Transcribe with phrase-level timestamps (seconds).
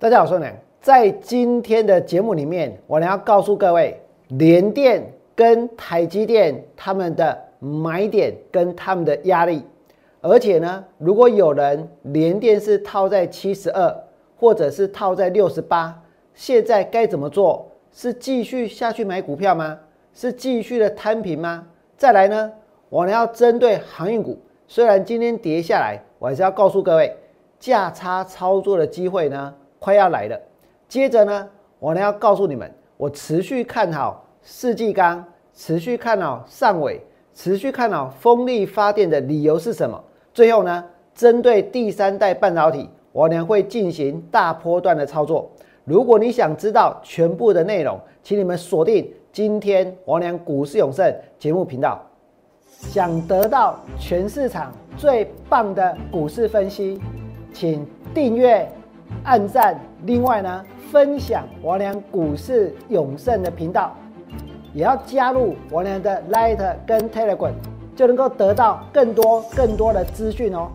[0.00, 0.46] 大家好，我是呢，
[0.80, 5.02] 在今天的节目里面，我呢要告诉各位，联电
[5.34, 9.60] 跟台积电他们的买点跟他们的压力，
[10.20, 13.92] 而且呢，如果有人联电是套在七十二，
[14.38, 16.00] 或者是套在六十八，
[16.32, 17.66] 现在该怎么做？
[17.90, 19.76] 是继续下去买股票吗？
[20.14, 21.66] 是继续的摊平吗？
[21.96, 22.52] 再来呢，
[22.88, 27.16] 我呢要针对航运股，虽然今天跌下来，我还是要告诉各位，
[27.58, 29.52] 价差操作的机会呢？
[29.78, 30.40] 快要来了，
[30.88, 35.24] 接着呢，我呢要告诉你们，我持续看好世纪钢，
[35.54, 37.00] 持续看好上尾，
[37.34, 40.02] 持续看好风力发电的理由是什么？
[40.34, 45.50] 最后呢，针对第三代半导体，我呢会进行大波段的操作。
[45.84, 52.04] 如果你想知道全部的内容，请你们锁定今天王良股市永胜节目频道。
[52.66, 57.00] 想得到全市场最棒的股市分析，
[57.52, 58.70] 请订阅。
[59.24, 63.94] 按赞，另外呢，分享王良股市永胜的频道，
[64.72, 67.52] 也要加入王良的 Light 跟 Telegram，
[67.94, 70.70] 就能够得到更多更多的资讯哦。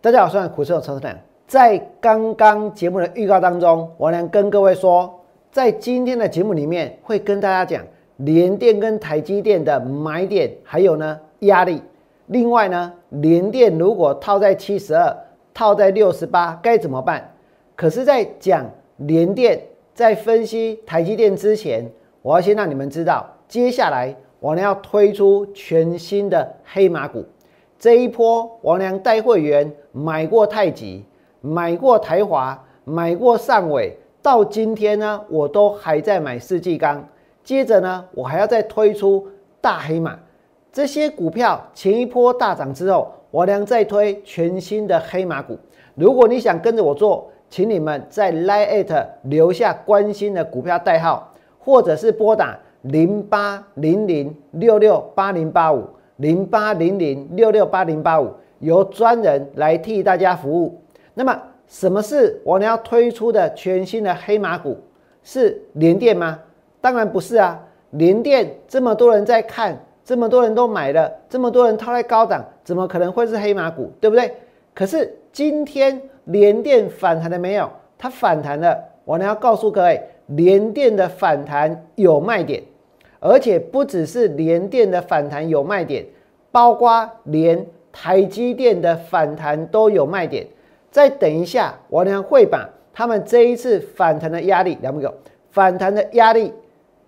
[0.00, 1.14] 大家好，我是股市有车长。
[1.46, 7.84] 在刚刚节目的预告当中，王良跟各位说，在今天的节目里面会跟大家讲。
[8.24, 11.82] 联电跟台积电的买点，还有呢压力。
[12.26, 15.14] 另外呢，联电如果套在七十二，
[15.52, 17.34] 套在六十八，该怎么办？
[17.74, 18.64] 可是，在讲
[18.98, 19.60] 联电，
[19.92, 21.90] 在分析台积电之前，
[22.22, 27.24] 我要先让你们知道，接下来我呢要推出全新的黑马股。
[27.76, 31.04] 这一波，王良带会员买过太极，
[31.40, 37.04] 买过台华，买过上尾，到今天呢，我都还在买世纪钢。
[37.44, 39.26] 接着呢，我还要再推出
[39.60, 40.18] 大黑马，
[40.72, 45.58] 这些股票前一波大涨之后，我将再推全新的黑马股。
[45.94, 55.86] 如果你想跟着我做，请你们在 Line 留下关心的股票代号，或者是拨打零八零零六六八零八五
[56.16, 60.80] 零八零零六六八零八五，由专人来替大家服务。
[61.14, 64.78] 那么，什么是我们要推出的全新的黑马股？
[65.22, 66.38] 是联电吗？
[66.82, 67.58] 当然不是啊！
[67.90, 73.90] 联电这么多人在看，这么多人都买了，这么多人套在高档，怎么可能会是黑马股？
[74.00, 74.34] 对不对？
[74.74, 77.70] 可是今天联电反弹了没有？
[77.96, 82.60] 它反弹了，我呢要告诉各位，联电的反弹有卖点，
[83.20, 86.04] 而且不只是联电的反弹有卖点，
[86.50, 90.44] 包括连台积电的反弹都有卖点。
[90.90, 95.14] 再等一下，我呢会把他们这一次反弹的压力，两个
[95.50, 96.52] 反弹的压力。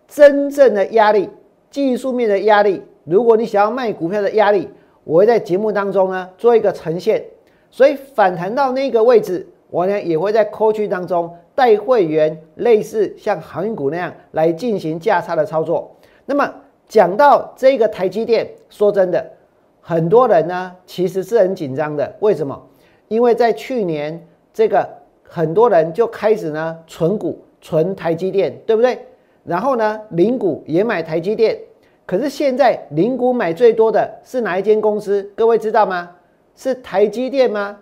[0.07, 1.29] 真正的压力，
[1.71, 4.69] 技术面的压力，如果你想要卖股票的压力，
[5.05, 7.25] 我会在节目当中呢做一个呈现。
[7.71, 15.97] 所以反弹到那个位置，我呢也会在扣区当中带会员，类似像航运股那样来进行价差的操作。
[16.27, 16.55] 那么
[16.87, 19.29] 讲到这个台积电，说真的，
[19.81, 22.15] 很多人呢其实是很紧张的。
[22.21, 22.63] 为什么？
[23.09, 24.89] 因为在去年这个
[25.23, 28.99] 很多人就开始呢存股存台积电，对不对？
[29.45, 31.59] 然后呢，零股也买台积电，
[32.07, 35.23] 可是现在零股买最多的是哪一间公司？
[35.37, 36.11] 各位知道吗？
[36.57, 37.79] 是台积电吗？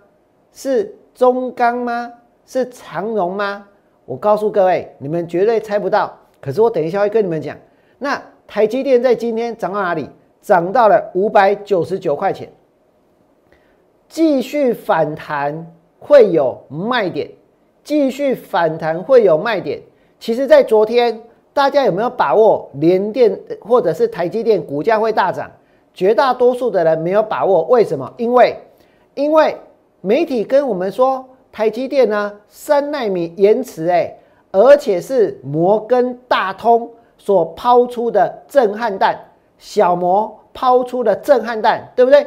[0.52, 2.12] 是中钢吗？
[2.44, 3.64] 是长荣吗？
[4.04, 6.18] 我告诉各位，你们绝对猜不到。
[6.40, 7.56] 可是我等一下会跟你们讲。
[7.98, 10.10] 那台积电在今天涨到哪里？
[10.40, 12.50] 涨到了五百九十九块钱，
[14.08, 15.64] 继续反弹
[16.00, 17.30] 会有卖点，
[17.84, 19.80] 继续反弹会有卖点。
[20.18, 21.22] 其实，在昨天。
[21.54, 25.50] 大家有没有把握联电或者是台积电股价会大涨？
[25.94, 28.10] 绝大多数的人没有把握，为什么？
[28.16, 28.56] 因为
[29.14, 29.54] 因为
[30.00, 34.16] 媒体跟我们说台积电呢三纳米延迟，哎，
[34.50, 39.18] 而且是摩根大通所抛出的震撼弹，
[39.58, 42.26] 小摩抛出的震撼弹，对不对？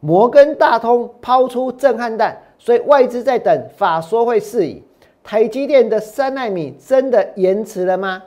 [0.00, 4.82] 摩根大通抛出震撼弹，所以外资在等法说会事宜。
[5.22, 8.22] 台积电的三纳米真的延迟了吗？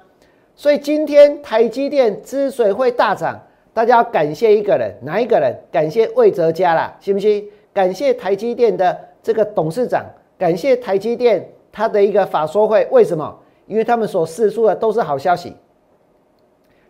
[0.57, 3.39] 所以今天台积电之所以会大涨，
[3.75, 5.55] 大家要感谢一个人，哪一个人？
[5.71, 7.47] 感谢魏哲家啦，信不信？
[7.71, 10.03] 感谢台积电的这个董事长，
[10.35, 12.87] 感谢台积电他的一个法说会。
[12.89, 13.37] 为什么？
[13.67, 15.55] 因为他们所示出的都是好消息。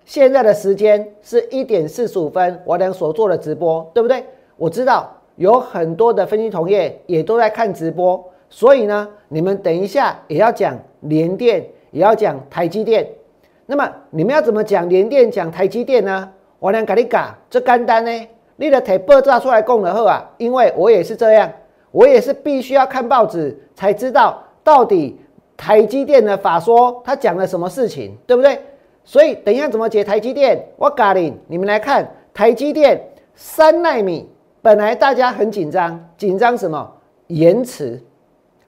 [0.06, 4.24] 现在的时间是一点四十五分，我俩所做的直播，对不对？
[4.56, 13.06] 我知道有很多的分析同业也都在看直播，所以呢，你们等一下也要讲联电，也要讲台积电。
[13.68, 16.28] 那么你们要怎么讲联电讲台积电呢？
[16.58, 21.52] 我俩跟你讲，这简单呢，你的提报炸出来讲的好啊，因为我也是这样，
[21.92, 25.20] 我也是必须要看报纸才知道到底
[25.56, 28.58] 台积电的法说他讲了什么事情，对不对？
[29.04, 30.66] 所以等一下怎么解台积电？
[30.78, 33.02] 我告诉你，你们来看台积电
[33.36, 34.30] 三纳米，
[34.62, 36.90] 本来大家很紧张，紧张什么？
[37.28, 38.02] 延迟，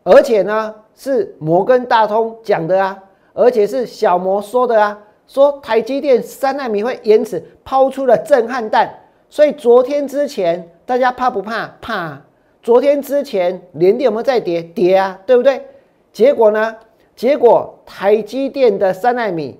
[0.03, 3.01] 而且呢是摩根大通讲的啊，
[3.39, 4.99] 而且是小摩说的啊。
[5.27, 8.91] 说台积电三纳米会延迟，抛出了震撼弹，
[9.29, 11.67] 所以昨天之前大家怕不怕？
[11.79, 12.19] 怕。
[12.63, 14.63] 昨天之前连电有没有在跌？
[14.63, 15.63] 跌啊，对不对？
[16.11, 16.75] 结果呢？
[17.15, 19.59] 结果台积电的三纳米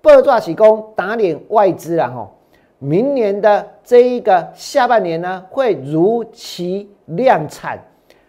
[0.00, 2.30] 爆炸起功，打脸外资了哈。
[2.78, 7.76] 明年的这一个下半年呢，会如期量产，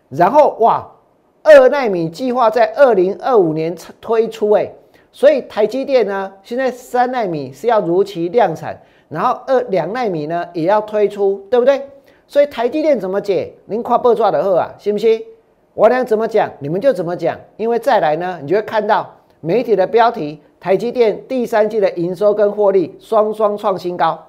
[0.09, 0.89] 然后哇，
[1.43, 4.71] 二纳米计划在二零二五年推出，哎。
[5.11, 8.79] 所以台积电呢，现在三纳米是要如期量产，
[9.09, 11.81] 然后二两纳米呢也要推出，对不对？
[12.27, 13.51] 所以台积电怎么解？
[13.65, 15.21] 您夸爆抓的货啊，信不信？
[15.73, 17.35] 我俩怎么讲，你们就怎么讲。
[17.57, 24.27] 因为再来呢，你就会看到媒体的标题：台积电第三季的营收跟获利双双创新高。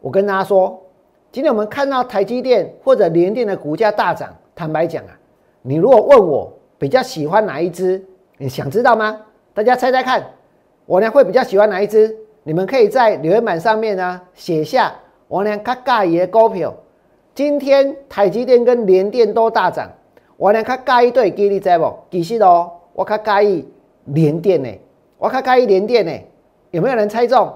[0.00, 0.82] 我跟大家说，
[1.30, 5.10] 今天我们看到台积电或者联电的股价大涨，坦白讲啊，
[5.62, 8.04] 你如果问我比较喜欢哪一支？
[8.40, 9.20] 你想知道吗？
[9.52, 10.24] 大家猜猜看，
[10.86, 12.16] 我呢会比较喜欢哪一只？
[12.44, 14.94] 你们可以在留言板上面呢写下
[15.26, 16.72] 我呢卡介意的股票。
[17.34, 19.90] 今天台积电跟联电都大涨，
[20.36, 21.92] 我呢卡介意对，记你知不？
[22.12, 23.68] 其实哦，我卡介意
[24.04, 24.70] 联电呢，
[25.18, 26.12] 我卡介意联电呢。
[26.70, 27.52] 有没有人猜中？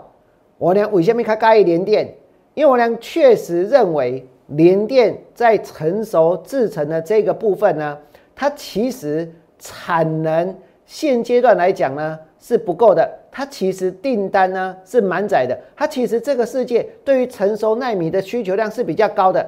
[0.59, 2.13] 我呢为什么卡介意联电？
[2.55, 7.97] 因为我呢确实认为联电在成熟制成的这个部分呢，
[8.35, 10.53] 它其实产能。
[10.93, 19.43] 现阶段来讲呢是不够的，它其实订单呢是满载的，它其实这个世界对于成熟纳米的需求量是比较高的。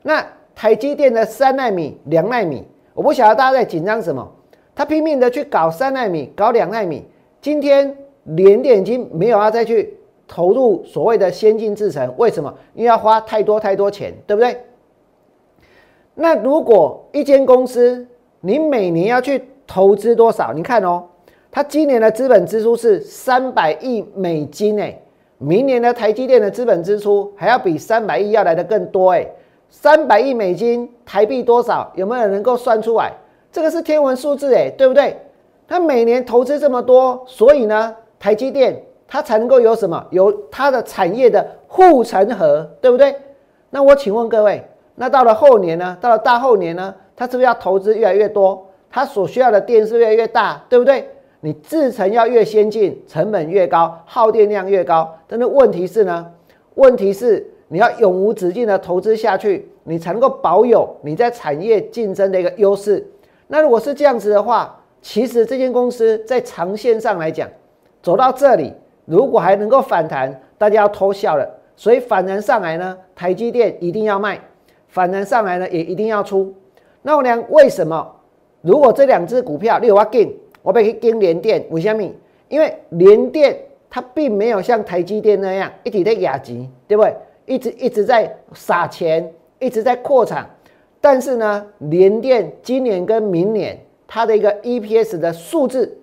[0.00, 2.64] 那台积电的三纳米、两纳米，
[2.94, 4.26] 我不晓得大家在紧张什么，
[4.74, 7.04] 他拼命的去搞三纳米、搞两纳米。
[7.42, 7.94] 今天
[8.24, 12.52] 联电已经没有要再去投入所谓的先进制程，为什么？
[12.72, 14.64] 因为要花太多太多钱，对不对？
[16.14, 18.06] 那如果一间公司
[18.40, 20.52] 你每年要去投资多少？
[20.52, 21.02] 你看哦，
[21.50, 25.02] 它今年的资本支出是三百亿美金诶，
[25.38, 29.30] 明年的台积电的资本支出还要比三百亿要来的更多诶，
[29.68, 31.90] 三百亿美金台币多少？
[31.94, 33.12] 有没有人能够算出来？
[33.50, 35.16] 这个是天文数字诶，对不对？
[35.66, 40.04] 它每年投资这么多，所以呢，台积电它才能够有什么？
[40.10, 43.14] 有它的产业的护城河，对不对？
[43.70, 44.64] 那我请问各位，
[44.94, 45.96] 那到了后年呢？
[46.00, 46.94] 到了大后年呢？
[47.16, 48.65] 它是不是要投资越来越多？
[48.90, 51.08] 它所需要的电是越来越大，对不对？
[51.40, 55.16] 你制程要越先进，成本越高，耗电量越高。
[55.26, 56.26] 但是问题是呢？
[56.74, 63.06] 问题是你要永无止境的投资下去，你才能够保有你在产业竞争的一个优势。
[63.46, 67.48] 那如果是这样子的话，其实这间公司在长线上来讲，
[68.02, 68.72] 走到这里，
[69.04, 71.48] 如果还能够反弹，大家要偷笑了。
[71.76, 74.36] 所以反弹上来呢，台积电一定要卖；
[74.88, 76.52] 反弹上来呢，也一定要出。
[77.02, 78.15] 那我俩为什么？
[78.66, 80.28] 如果这两只股票你有要跟，
[80.60, 82.02] 我可以跟联电，为什么？
[82.48, 83.56] 因为联电
[83.88, 87.14] 它并没有像台积电那样一直在压级，对不对？
[87.46, 90.50] 一直一直在撒钱，一直在扩产。
[91.00, 95.96] 但是呢，联电今年跟明年它的一个 EPS 的数字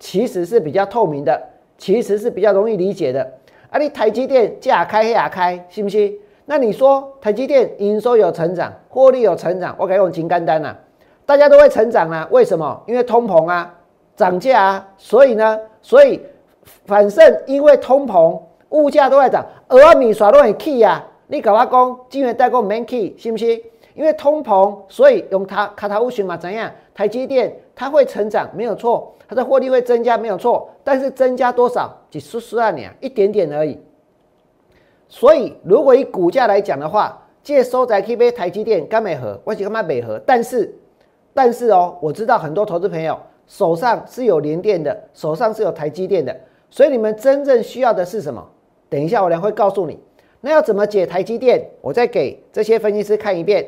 [0.00, 1.40] 其实是比较透明的，
[1.78, 3.22] 其实是比较容易理解的。
[3.70, 6.18] 啊，你台积电价开黑开，信不信？
[6.46, 10.76] 那你说台积电营收有成长，获利有成长，我可以用金干单呐。
[11.30, 12.26] 大家都会成长啊？
[12.32, 12.82] 为什么？
[12.88, 13.72] 因为通膨啊，
[14.16, 16.20] 涨价啊，所以呢，所以
[16.86, 18.36] 反正因为通膨，
[18.70, 21.06] 物价都在涨，而米刷都很 key 啊。
[21.28, 23.62] 你搞我讲，金源代工没 key，信不信？
[23.94, 26.68] 因为通膨，所以用它卡塔乌群嘛，怎样？
[26.92, 30.68] 台积电它会成长，没有错，它的获利会增加，没有错。
[30.82, 31.96] 但是增加多少？
[32.10, 33.78] 几十十二年，一点点而已。
[35.06, 40.20] 所以如果以股价来讲的话，借收在 K 杯台积电干美和，我是干嘛美和？
[40.26, 40.74] 但是。
[41.32, 46.34] 但是哦，我知道很多投资朋友手上是有联电的，手上是有台积电的，
[46.68, 48.44] 所以你们真正需要的是什么？
[48.88, 49.98] 等一下我俩会告诉你。
[50.40, 51.62] 那要怎么解台积电？
[51.80, 53.66] 我再给这些分析师看一遍。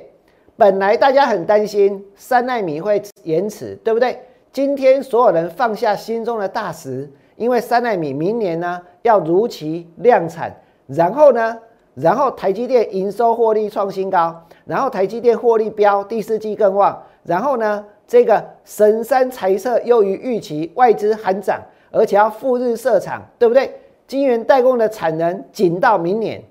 [0.56, 4.18] 本来大家很担心三纳米会延迟，对不对？
[4.52, 10.54] 今天所有人放下心中的大石，因为三纳米明年呢要如期量产，
[10.86, 11.58] 然后呢，
[11.94, 17.02] 然后台积电营收获利创新高，然后台积电获利标第四季更旺。
[17.24, 21.60] 然后呢，这个神山财色优于预期，外资喊涨，
[21.90, 23.72] 而且要赴日设厂，对不对？
[24.06, 26.42] 晶圆代工的产能紧到明年，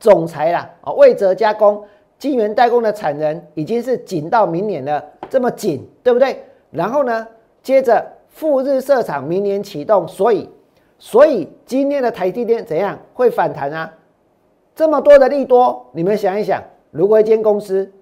[0.00, 1.84] 总裁啦啊，魏哲加工
[2.18, 6.42] 晶圆代工的产能已经是紧到明年了，这么紧，对不对？
[6.70, 7.26] 然后呢，
[7.62, 10.48] 接着富日设厂明年启动，所以
[10.98, 13.92] 所以今天的台积电怎样会反弹啊？
[14.74, 16.60] 这么多的利多，你们想一想，
[16.90, 17.92] 如果一间公司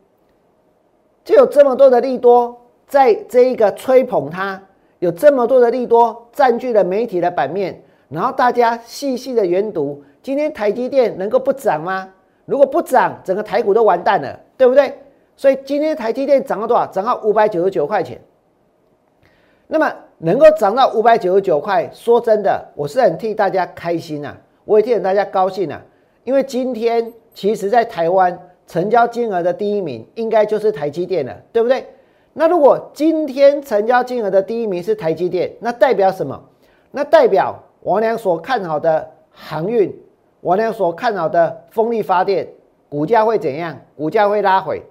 [1.24, 4.60] 就有这么多的利多，在这一个吹捧它，
[4.98, 12.08] 有这么多的利多占据了媒体的版面，然后大家细细的研读，今天台积电能够不涨吗？
[12.44, 14.92] 如果不涨，整个台股都完蛋了，对不对？
[15.36, 16.86] 所以今天台积电涨了多少？
[16.86, 18.20] 涨到五百九十九块钱。
[19.68, 25.80] 那么能够涨到五百九十九块，说真的，我是很替大家开心呐，我也替大家高兴呐。
[26.24, 31.86] 因为今天其实，在台湾成交金额的第一名应该就是台积电了，对不对？
[32.34, 36.42] 那如果今天成交金额的第一名是台积电，那代表什么？
[36.90, 39.94] 那代表王良所看好的航运，
[40.40, 42.48] 王良所看好的风力发电，
[42.88, 43.78] 股价会怎样？
[43.96, 44.82] 股价会拉回，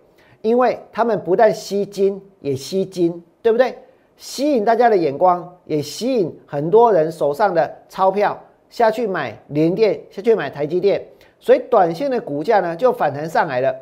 [0.42, 3.76] 因为他们不但吸金，也吸金，对不对？
[4.18, 11.04] 吸引大家的眼光，也吸引很多人手上的钞票下去买联电，下去买台积电。
[11.42, 13.76] 所以短线的股价呢就反弹上来了。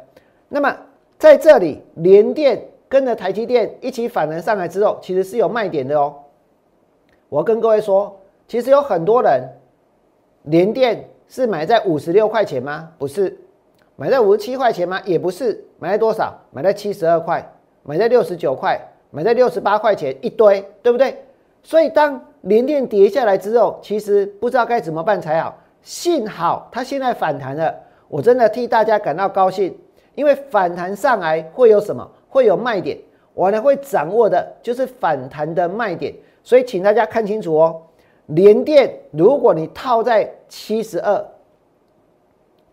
[0.48, 0.76] 那么
[1.20, 6.16] 在这里，联电跟着台积电一起反弹上来之后，其实是有卖点的哦。
[7.28, 9.44] 我跟各位说，其实有很多人
[10.44, 12.90] 联电是买在五十六块钱吗？
[12.98, 13.38] 不是，
[13.96, 15.00] 买在五十七块钱吗？
[15.06, 16.34] 也不是，买在多少？
[16.52, 17.48] 买在七十二块，
[17.84, 18.80] 买在六十九块，
[19.12, 21.24] 买在六十八块钱，一堆，对不对？
[21.62, 25.56] 所以当联电跌下来之后，其实不知道该怎么办才好。
[25.82, 27.74] 幸好它现在反弹了，
[28.08, 29.76] 我真的替大家感到高兴，
[30.16, 32.08] 因为反弹上来会有什么？
[32.28, 32.98] 会有卖点，
[33.34, 37.82] 我呢会掌握的就是反弹的卖点，所以请大家看清楚哦。
[38.28, 41.26] 连电，如果你套在七十二，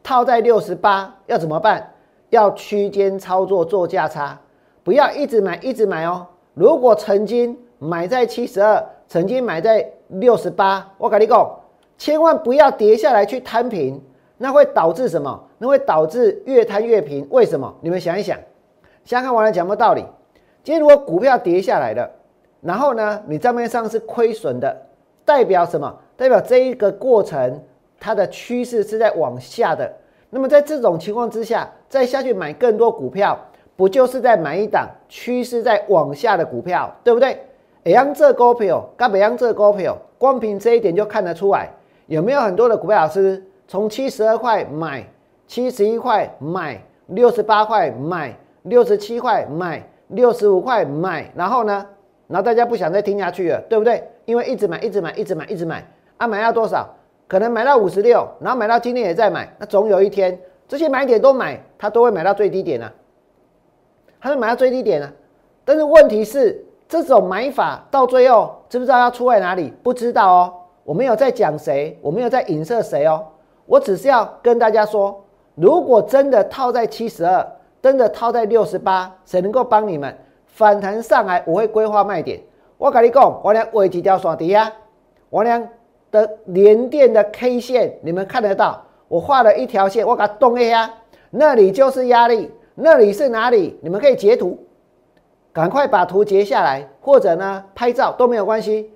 [0.03, 1.93] 套在六十八，要怎么办？
[2.31, 4.39] 要区间操作做价差，
[4.83, 6.27] 不要一直买一直买哦。
[6.53, 11.61] 如果曾经买在七十二，曾经买在六十八，我跟你讲。
[11.99, 14.03] 千万不要跌下来去摊平，
[14.37, 15.43] 那会导致什么？
[15.59, 17.27] 那会导致越摊越平。
[17.31, 17.75] 为什么？
[17.81, 18.39] 你们想一想，
[19.05, 20.05] 想看完了讲不道理。
[20.63, 22.11] 今天如果股票跌下来了，
[22.61, 24.77] 然后呢，你账面上是亏损的，
[25.25, 25.95] 代表什么？
[26.17, 27.63] 代表这一个过程
[27.99, 29.91] 它的趋势是在往下的。
[30.29, 33.39] 那么在这种情况之下，再下去买更多股票，
[33.77, 37.39] 不就是在买一档趋势在往下的股票，对不对？
[37.85, 41.71] 阳这股票，跟北阳这股票，光凭这一点就看得出来。
[42.07, 45.05] 有没有很多的股票老师从七十二块买，
[45.47, 51.87] 七十一块买，六十八块买，六十七块买，六十五块买，然后呢？
[52.29, 54.03] 然后大家不想再听下去了，对不对？
[54.25, 55.85] 因为一直买，一直买，一直买，一直买
[56.17, 56.27] 啊！
[56.27, 56.89] 买到多少？
[57.29, 60.37] 可能买到五十六，然后买到今天也在买，那总有一天
[60.67, 62.93] 这些买点都买，他都会买到最低点啊，
[64.21, 65.13] 他会买到最低点啊。
[65.65, 69.73] 但是问题是，这种买法到最后知不知道要出在哪里？
[69.83, 70.55] 不知道哦。
[70.87, 73.27] 我没有在讲谁，我没有在影射谁哦，
[73.67, 75.25] 我只是要跟大家说，
[75.57, 77.45] 如果真的套在七十二，
[77.83, 80.17] 真的套在六十八，谁能够帮你们
[80.47, 81.43] 反弹上来？
[81.45, 82.41] 我会规划卖点。
[82.79, 84.73] 我跟你讲，我俩尾几条刷底呀，
[85.29, 85.61] 我俩
[86.13, 90.89] 的连电的 K 线你们看得到，我画了一条线，我给它动一下，
[91.31, 93.77] 那里就是压力，那里是哪里？
[93.83, 94.57] 你们可以截图，
[95.53, 98.93] 赶快把图截下来，或者呢拍照都没有关系。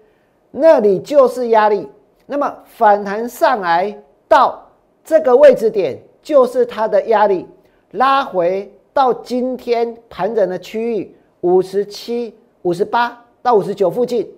[0.50, 1.88] 那里就是压力，
[2.26, 4.66] 那么反弹上来到
[5.04, 7.46] 这个位置点，就是它的压力，
[7.92, 14.28] 拉回到今天盘整的区域五十七、五十八到五十九附近，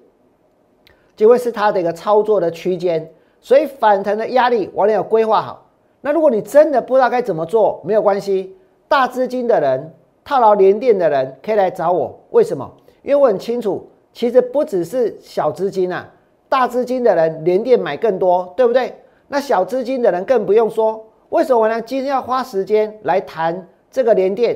[1.17, 3.11] 就会是它的一个操作的区间。
[3.41, 5.67] 所以反弹的压力我得有规划好。
[6.01, 8.55] 那如果你真的不知道该怎么做，没有关系，
[8.87, 12.21] 大资金的人、套牢连电的人可以来找我。
[12.31, 12.71] 为什么？
[13.03, 13.89] 因为我很清楚。
[14.13, 16.09] 其实不只是小资金啊，
[16.49, 18.95] 大资金的人连电买更多，对不对？
[19.29, 21.05] 那小资金的人更不用说。
[21.31, 21.81] 为什么呢？
[21.81, 24.55] 今天要花时间来谈这个连电，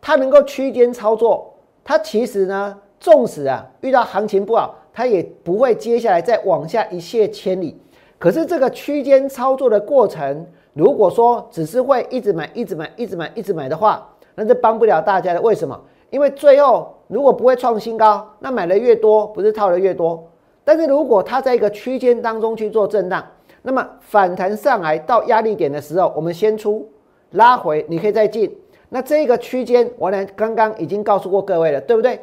[0.00, 7.76] 它能够区间操作，它其实呢，纵使啊遇到行情不好，它也不会接下来再往下一泻千里。
[8.20, 15.42] 可是这个区间操作的过程，如果说只是会一直买、一直买、一直买、一直买的话，那就帮不了大家的。
[15.42, 15.80] 为什么？
[16.10, 20.26] 因为最后如果不会创新高，那买的越多，不是套的越多。
[20.64, 23.22] 但是如果它在一个区间当中去做震荡，
[23.60, 26.88] 那么反弹上来到压力点的时候，我们先出，
[27.32, 28.56] 拉回，你可以再进。
[28.88, 32.18] 那这个区间，我呢刚刚已经告诉过各位了，对不对？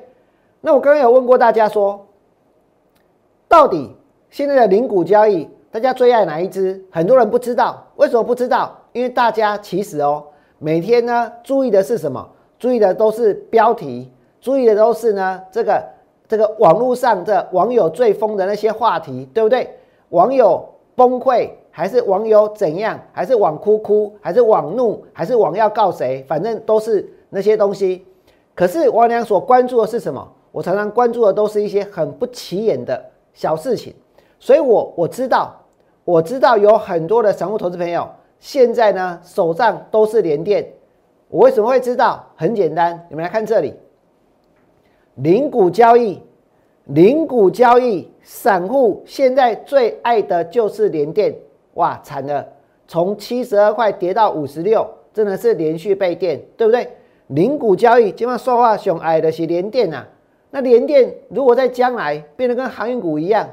[0.62, 2.08] 那我刚刚有问过大家说，
[3.48, 3.96] 到底
[4.32, 6.84] 现在的零股交易大家最爱哪一只？
[6.90, 8.76] 很多人不知道，为什么不知道？
[8.94, 10.24] 因为大家其实哦，
[10.58, 12.28] 每天呢注意的是什么？
[12.58, 15.84] 注意的都是标题，注意的都是呢这个
[16.28, 19.70] 这个网络上的网友最疯的那些话题，对不对？
[20.10, 23.00] 网友崩溃，还是网友怎样？
[23.12, 26.24] 还是网哭哭，还是网怒，还是网要告谁？
[26.28, 28.06] 反正都是那些东西。
[28.56, 30.28] 可是王良所关注的是什么？
[30.52, 33.00] 我常常关注的都是一些很不起眼的
[33.34, 33.94] 小事情。
[34.40, 35.54] 所以，我我知道，
[36.04, 38.08] 我知道有很多的散户投资朋友
[38.40, 40.68] 现在呢手上都是连电。
[41.28, 42.26] 我为什么会知道？
[42.36, 43.74] 很简单，你们来看这里，
[45.22, 46.22] 零股交易，
[46.86, 51.36] 零股交易，散户现在最爱的就是连电。
[51.74, 52.48] 哇，惨了，
[52.88, 56.88] 从七十二块跌到五十六，真的是连续被电，对不对？
[57.28, 60.08] 零股交易，今晚说话熊矮的是连电啊。
[60.52, 63.46] 那连电如果在将来变得跟航运股一样，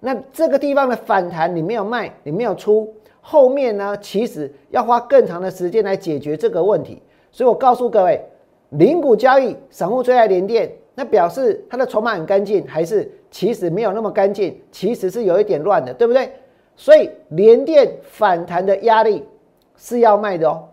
[0.00, 2.90] 那这个地方的反弹你没有卖，你没有出，
[3.20, 7.02] 后面呢其实要花更长的时间来解决这个问题。
[7.30, 8.24] 所以我告诉各位，
[8.70, 16.32] 零股交易，散户最爱连电，那表示它的筹码很干净，还是其实没有那么干净，其实是有一点乱的，对不对？
[16.76, 19.26] 所以连电反弹的压力
[19.76, 20.64] 是要卖的哦，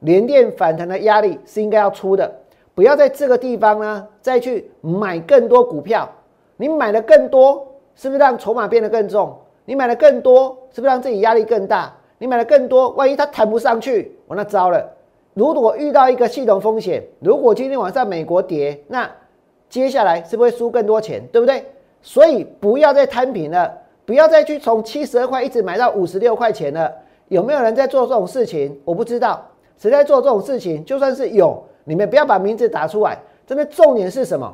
[0.00, 2.30] 连电反弹的压力是应该要出的，
[2.74, 6.08] 不要在这个地方呢再去买更多股票，
[6.56, 7.66] 你买的更多。
[7.98, 9.34] 是不是让筹码变得更重？
[9.64, 11.90] 你买的更多，是不是让自己压力更大？
[12.18, 14.86] 你买的更多，万一它弹不上去，我那糟了。
[15.32, 19.10] 如果遇到一个系统风险，如果今天晚上美国跌，那
[19.76, 21.22] 接下来是不是会输更多钱？
[21.30, 21.62] 对不对？
[22.00, 23.70] 所以不要再摊平了，
[24.06, 26.90] 不要再去从七十二块一直买到五十六块钱了。
[27.28, 28.80] 有没有人在做这种事情？
[28.86, 30.82] 我不知道，谁在做这种事情？
[30.86, 33.18] 就算是有，你们不要把名字打出来。
[33.46, 34.50] 真的重点是什么？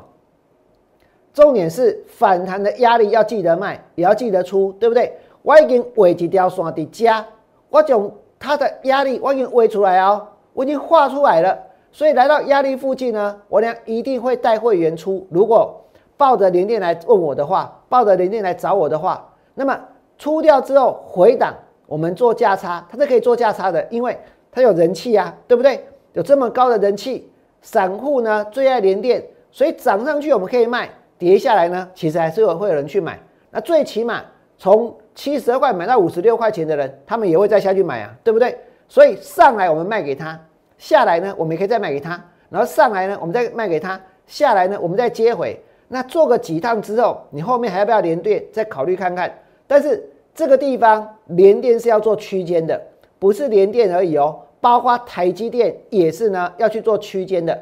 [1.33, 5.13] 重点是反弹的压力要记得卖，也要记得出，对不对？
[5.41, 7.25] 我已经画一条线的加，
[7.69, 11.57] 我将它的压力我已经画出来哦，我已经画出来了。
[11.93, 15.25] 所以来到压力附近呢，我俩一定会带会员出。
[15.29, 15.79] 如果
[16.17, 19.79] 抱着连电来问我的话，抱着连电来找我的话，那么
[20.17, 21.53] 出掉之后回档，
[21.85, 24.17] 我们做价差，它是可以做价差的，因为
[24.51, 25.85] 它有人气啊，对不对？
[26.13, 30.89] 有这么高的人气，散户呢最爱连电，所以涨上去我们可以卖。
[31.15, 33.17] 跌下来呢，其实还是有会有人去买。
[33.49, 34.21] 那最起码
[34.57, 38.57] 从七十二块买到五十六块钱的人，他们也会再下去买啊，对不对？
[38.89, 40.37] 所以上来我们卖给他，
[40.83, 42.21] 下来呢，我们也可以再卖给他。
[42.49, 45.57] 然后上来呢，我们再卖给他，下来呢，我们再接回。
[45.87, 48.43] 那做个几趟之后，你后面还要不要连电？
[48.51, 49.33] 再考虑看看。
[49.65, 50.03] 但是
[50.35, 52.81] 这个地方连电是要做区间的，
[53.17, 57.57] 不是连电而已哦，包括台积电也是呢，要去做区间的。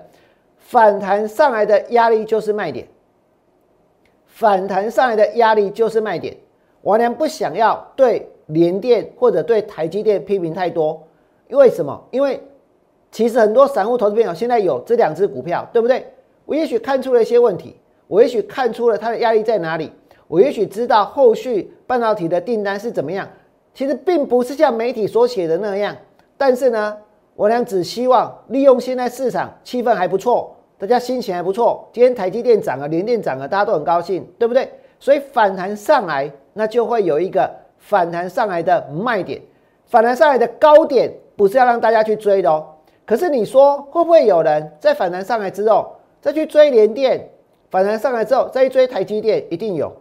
[0.58, 2.88] 反弹上来的压力就是卖点。
[4.26, 6.36] 反弹上来的压力就是卖点，
[6.82, 11.04] 王良不想要对联电或者对台积电批评太多，
[11.50, 12.04] 因为什么？
[12.10, 12.42] 因为
[13.12, 16.06] 其实很多散户投资朋友现在有这两只股票，对不对？
[16.46, 17.76] 我也许看出了一些问题，
[18.08, 19.92] 我也许看出了它的压力在哪里，
[20.28, 23.28] 我也许知道后续半导体的订单是怎么样。
[23.74, 25.96] 其实并不是像媒体所写的那样，
[26.38, 26.98] 但是呢，
[27.36, 30.56] 我俩只希望利用现在市场气氛还不错。
[30.78, 34.68] 大家心情还不错，今天台积电涨了，联电涨了，大家都很高兴，对不对？
[35.00, 39.40] 所以反弹上来，那就会有一个反弹上来的卖点，
[39.86, 42.66] 反弹上来的高点不是要让大家去追的哦。
[43.06, 47.30] 可是你说会不会有人在反弹上来之后再去追联电？
[47.70, 49.92] 反弹上来之后再去追台积电，一定有，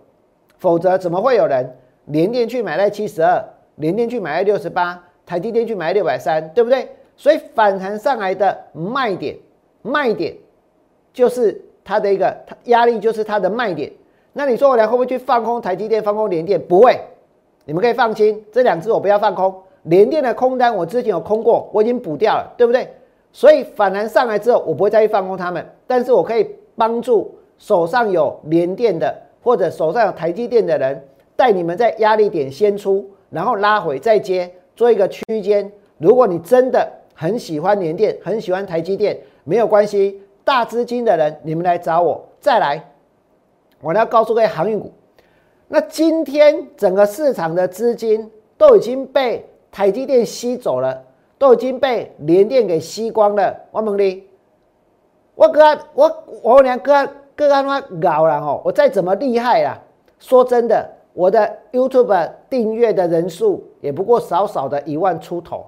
[0.58, 3.44] 否则怎么会有人联电去买在七十二，
[3.76, 6.88] 联电去买在六十八，台积电去买在六百三，对不对？
[7.16, 9.36] 所以反弹上来的卖点，
[9.82, 10.36] 卖点。
[11.12, 13.92] 就是它的一个它压力，就是它的卖点。
[14.32, 16.60] 那你说我俩会不会去放空台积电、放空联电？
[16.60, 16.98] 不会，
[17.64, 19.52] 你们可以放心，这两只我不要放空。
[19.84, 22.88] 联电的空单我之前有空过，我已经补掉了，对不对？
[23.32, 25.64] 所以反弹上来之后，我不会再去放空它们。
[25.86, 31.04] 但是我可以帮助手上有联电的或者手上有台积电的人，
[31.36, 35.70] 带你们在压力点先出，然后拉回再接，做一个区间。
[35.98, 40.20] 如果你真的很喜欢联电，很喜欢台积电，没有关系。
[40.42, 42.26] 大资金的人，你们来找我。
[42.40, 42.82] 再来，
[43.80, 44.90] 我要告诉各位航运股。
[45.68, 51.02] 那今天整个市场的资金都已经被台积电吸走了，
[51.38, 53.54] 都已经被联电给吸光了。
[53.70, 54.24] 我问你，
[55.34, 58.60] 我哥，我我两哥哥他妈搞了哦！
[58.64, 59.80] 我再怎么厉害啦，
[60.18, 65.64] 说真的，我的 YouTube 订阅的人数也不过少少的一万出头，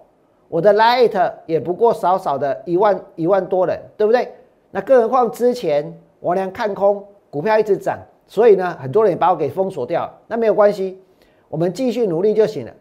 [0.49, 4.31] 我的 Light 也不过少少的一万一万多人，对不对？
[4.71, 10.13] 那更何况之前我俩看空股票一直涨，所以呢，很多人也把我给封锁掉。
[10.27, 11.01] 那没有关系，
[11.49, 12.73] 我们继续努力就行了。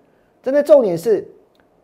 [0.44, 1.28] 真的重点是，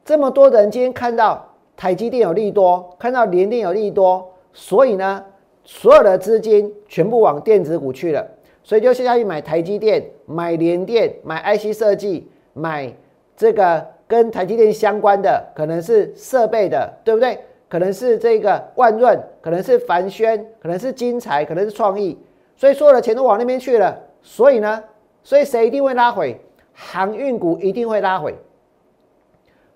[0.03, 5.23] 这么多人今天看到台积电有利多，看到联电有利多，所以呢，
[5.63, 8.27] 所有的资金全部往电子股去了，
[8.63, 12.91] 所以就下去买台积电、买联电、买 IC 设计、买
[13.35, 17.37] 这个跟台积电相关的，可能是设备的，对不对？
[17.69, 22.17] 可能是这个万润，可能是凡轩，可能是金财，可能是创意，
[22.55, 23.95] 所以所有的钱都往那边去了。
[24.21, 24.83] 所以呢，
[25.21, 26.39] 所以谁一定会拉回？
[26.73, 28.33] 航运股一定会拉回。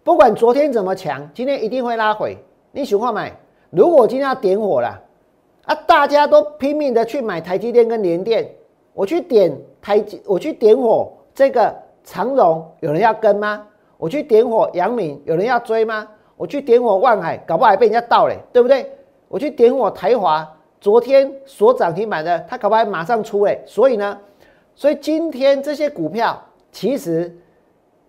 [0.04, 2.36] 不管昨天怎么强，今天一定会拉回。
[2.72, 3.32] 你喜欢买？
[3.70, 5.00] 如果今天要点火了
[5.66, 8.50] 啊，大家都拼命的去买台积电跟联电，
[8.94, 13.68] 我去点台积，我去点火这个长荣，有人要跟吗？
[13.98, 16.08] 我去点火阳明，有人要追吗？
[16.36, 18.92] 我去点火万海，搞不好还被人家盗嘞，对不对？
[19.28, 23.62] 我去点火台华，昨天所涨停板的，它搞不好马上出嘞。
[23.68, 24.18] 所以呢，
[24.74, 27.38] 所以今天这些股票其实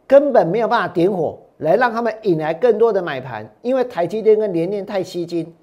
[0.07, 5.55] 根本没有办法点火来让他们引来更多的买盘，因为台积电跟联电太吸金。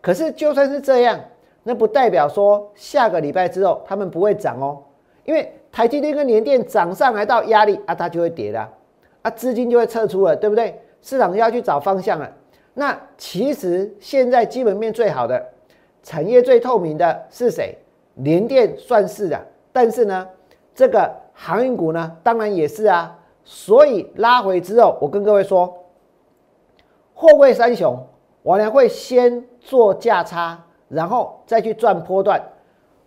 [0.00, 1.18] 可是就算是这样，
[1.62, 4.82] 那不代表说下个礼拜之后他们不会涨哦，
[5.24, 8.68] 因为台积电跟联电涨上来到压力啊，它就会跌的
[9.22, 10.78] 啊，资金就会撤出了，对不对？
[11.00, 12.30] 市场要去找方向了。
[12.74, 15.42] 那其实现在基本面最好的、
[16.02, 17.78] 产业最透明的是谁？
[18.16, 19.40] 联电算是的，
[19.72, 20.28] 但是呢，
[20.74, 23.18] 这个航运股呢，当然也是啊。
[23.44, 25.84] 所以拉回之后，我跟各位说，
[27.14, 27.96] 货柜三雄，
[28.42, 32.42] 我呢会先做价差，然后再去赚波段。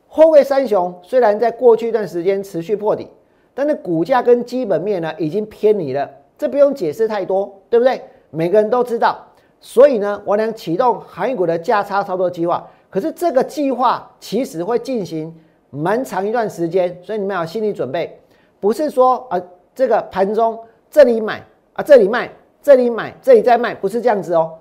[0.08, 3.10] 货柜三雄虽然在过去一段时间持续破底，
[3.54, 6.10] 但是股价跟基本面呢已经偏离了。
[6.38, 8.02] 这不用解释太多，对不对？
[8.30, 9.26] 每个人都知道。
[9.60, 12.66] 所以呢，我俩启动航运股的价差操作计划。
[12.90, 15.36] 可是这个计划其实会进行
[15.72, 18.22] 蛮长一段时间，所以你们要心理准备，
[18.60, 19.42] 不是说啊
[19.78, 20.60] 这个盘中
[20.90, 21.40] 这里买
[21.74, 22.28] 啊这里卖，
[22.64, 24.56] 这里买这里再卖，不是这样子哦。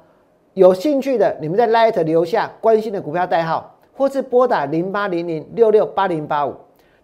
[0.52, 6.54] 有兴趣的，你们在 Light 留下关心的股票代号，或是拨打零八零零六六八零八五。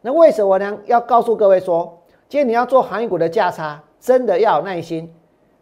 [0.03, 3.83] 那为什么我俩要告诉各位说，今天你要做航运股的价差？
[3.99, 5.11] 真的要有耐心，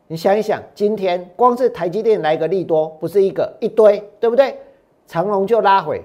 [0.09, 4.59] 你想一想，今天光是台积电来个利多，不是一个一堆，对不对？
[5.07, 6.03] 长隆就拉回，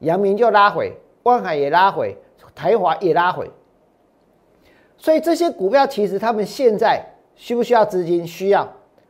[0.00, 2.14] 阳明就拉回，万海也拉回，
[2.54, 3.50] 台华也拉回。
[4.98, 7.04] 所以这些股票其实他们现在
[7.34, 8.26] 需不需要资金？
[8.26, 8.66] 需要，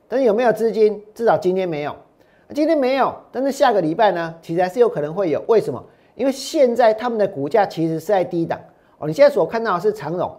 [0.09, 1.03] 但是有没有资金？
[1.15, 1.95] 至少今天没有，
[2.53, 4.35] 今天没有，但是下个礼拜呢？
[4.43, 5.43] 其实还是有可能会有。
[5.47, 5.83] 为什么？
[6.15, 8.59] 因为现在他们的股价其实是在低档
[8.99, 9.07] 哦。
[9.07, 10.35] 你现在所看到的是长荣。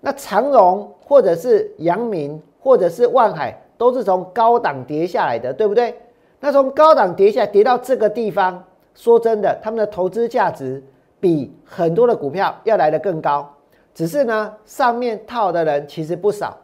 [0.00, 5.94] 那长荣或者是阳明或者是万海都是从高档跌下来的，对不对？
[6.40, 8.62] 那从高档跌下来跌到这个地方，
[8.94, 10.82] 说真的，他们的投资价值
[11.20, 13.48] 比很多的股票要来的更高。
[13.94, 16.56] 只是呢，上面套的人其实不少，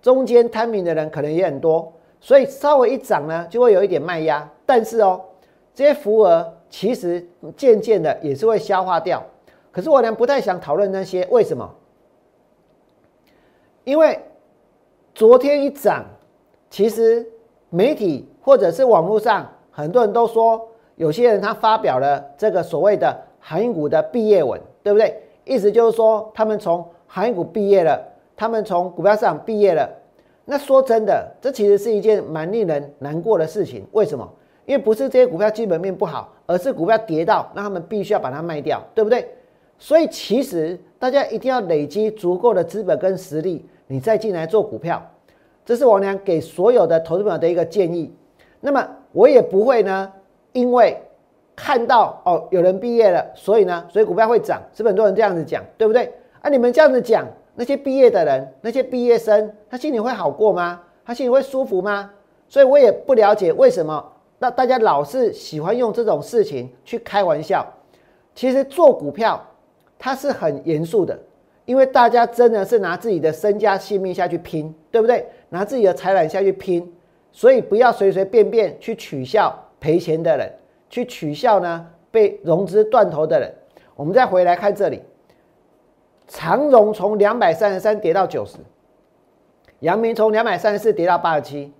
[0.00, 4.48] 中间摊平的人可能也很多，所以稍微一涨呢，就会有一点卖压。
[4.66, 5.20] 但是哦，
[5.74, 7.24] 这些浮额其实
[7.56, 9.22] 渐渐的也是会消化掉。
[9.70, 11.72] 可是我呢，不太想讨论那些为什么。
[13.84, 14.18] 因为
[15.14, 16.04] 昨天一涨，
[16.68, 17.26] 其实
[17.70, 25.20] 媒体或者是网络上很多人都说，有些人他发表了这个所谓的航运股的毕业文，对不对？
[25.44, 28.00] 意思就是说，他们从航运股毕业了，
[28.36, 29.88] 他们从股票市场毕业了。
[30.44, 33.86] 那说真的，这其实是一件蛮令人难过的事情。
[33.92, 34.28] 为什么？
[34.66, 39.28] 因为不是这些股票基本面不好，而是股票跌到，那他们必须要把它卖掉，对不对？
[39.78, 43.66] 所以其实大家一定要累积足够的资本跟实力。
[43.88, 45.02] 你再进来做股票，
[45.66, 48.14] 这是王良给所有的投资朋友的一个建议。
[48.60, 50.12] 那么我也不会呢，
[50.52, 50.96] 因为
[51.54, 56.12] 看到哦有人毕业了，所以呢，所以股票会涨，是不是很多人这样子讲，对不对？
[56.40, 60.80] 啊，你们这样子讲，那些毕业的人，那些毕业生，他心里会好过吗？
[61.04, 62.10] 他心里会舒服吗？
[62.48, 67.66] 所以我也不了解为什么那大家老是喜欢用这种事情去开玩笑。
[68.34, 69.40] 其实做股票
[69.98, 71.18] 它是很严肃的。
[71.64, 75.24] 因为大家真的是拿自己的身家性命下去拼，对不对？
[75.48, 76.92] 拿自己的财产下去拼，
[77.30, 80.52] 所以不要随随便便去取笑赔钱的人，
[80.92, 83.50] 去取笑呢被融资断头的人。
[83.96, 85.02] 我们再回来看这里，
[86.28, 88.58] 长荣从两百三十三跌到九十，
[89.80, 91.72] 阳明从两百三十四跌到八十七，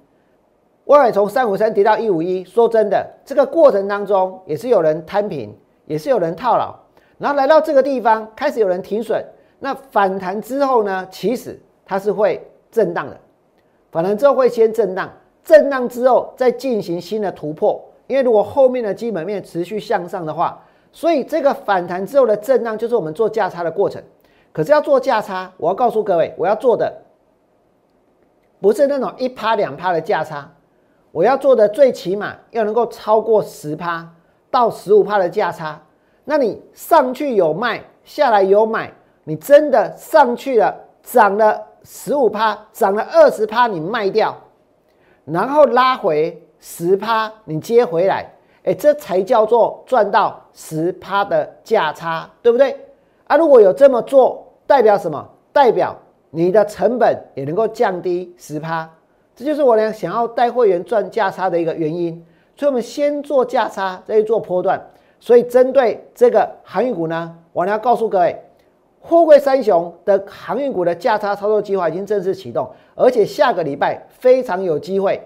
[0.87, 2.43] 万海从三五三跌到一五一。
[2.43, 6.75] 说真的，这个过程当中也是有人摊平，也是有人套牢，
[7.19, 9.23] 然后来到这个地方开始有人停损。
[9.59, 11.07] 那反弹之后呢？
[11.11, 13.21] 其实它是会震荡的，
[13.91, 15.11] 反弹之后会先震荡，
[15.45, 17.79] 震荡之后再进行新的突破。
[18.07, 24.03] 因为如果后面的基本面持续向上的话，所以这个反弹之后的震荡就是我们做价差的过程。
[24.53, 26.93] 可是要做价差，我要告诉各位，我要做的
[28.61, 30.53] 不是那种一趴两趴的价差，
[31.11, 34.07] 我要做的最起码要能够超过十趴
[34.51, 35.81] 到十五趴的价差。
[36.25, 38.93] 那你上去有卖，下来有买，
[39.25, 44.37] 你真的上去了，涨了十五趴，涨了二十趴，你卖掉，
[45.25, 48.25] 然后拉回十趴，你接回来。
[48.63, 52.79] 哎，这才叫做赚到十趴的价差，对不对？
[53.27, 55.29] 啊，如果有这么做，代表什么？
[55.53, 55.95] 代表
[56.31, 58.89] 你的成本也能够降低十趴。
[59.35, 62.25] 这就是我俩想要带会员赚价差的一个原因。
[62.57, 64.81] 所以，我们先做价差，再做波段。
[65.19, 68.41] 所以，针对这个航运股呢，我俩要告诉各位，
[69.01, 75.21] 货柜三雄的航运股的价差操作计划已经正式启动，而且下个礼拜非常有机会，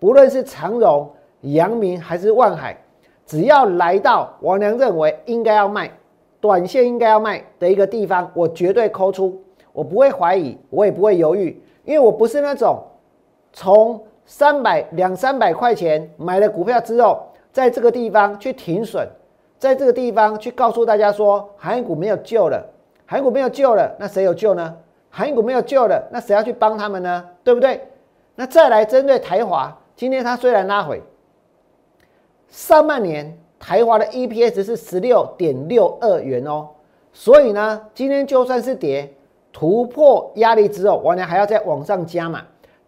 [0.00, 1.08] 不论是长荣。
[1.42, 2.76] 阳明还是万海，
[3.24, 5.90] 只要来到王良认为应该要卖，
[6.38, 12.78] 短线应该要卖的一个地方，我绝对抠出，我不会怀疑，我也不会犹豫，因为我不是那种
[13.54, 19.08] 从三百两三百块钱买了股票之后，在这个地方去停损，
[19.58, 22.62] 在这个地方去告诉大家说韩股没有救了，
[23.06, 24.76] 韩股没有救了，那谁有救呢？
[25.08, 27.24] 韩股没有救了，那谁要去帮他们呢？
[27.42, 27.80] 对不对？
[28.34, 31.02] 那再来针对台华，今天它虽然拉回。
[32.48, 36.70] 上半年台华的 EPS 是十六点六二元哦，
[37.12, 39.12] 所以呢，今天就算是跌
[39.52, 42.40] 突破压力之后，我呢还要再往上加嘛。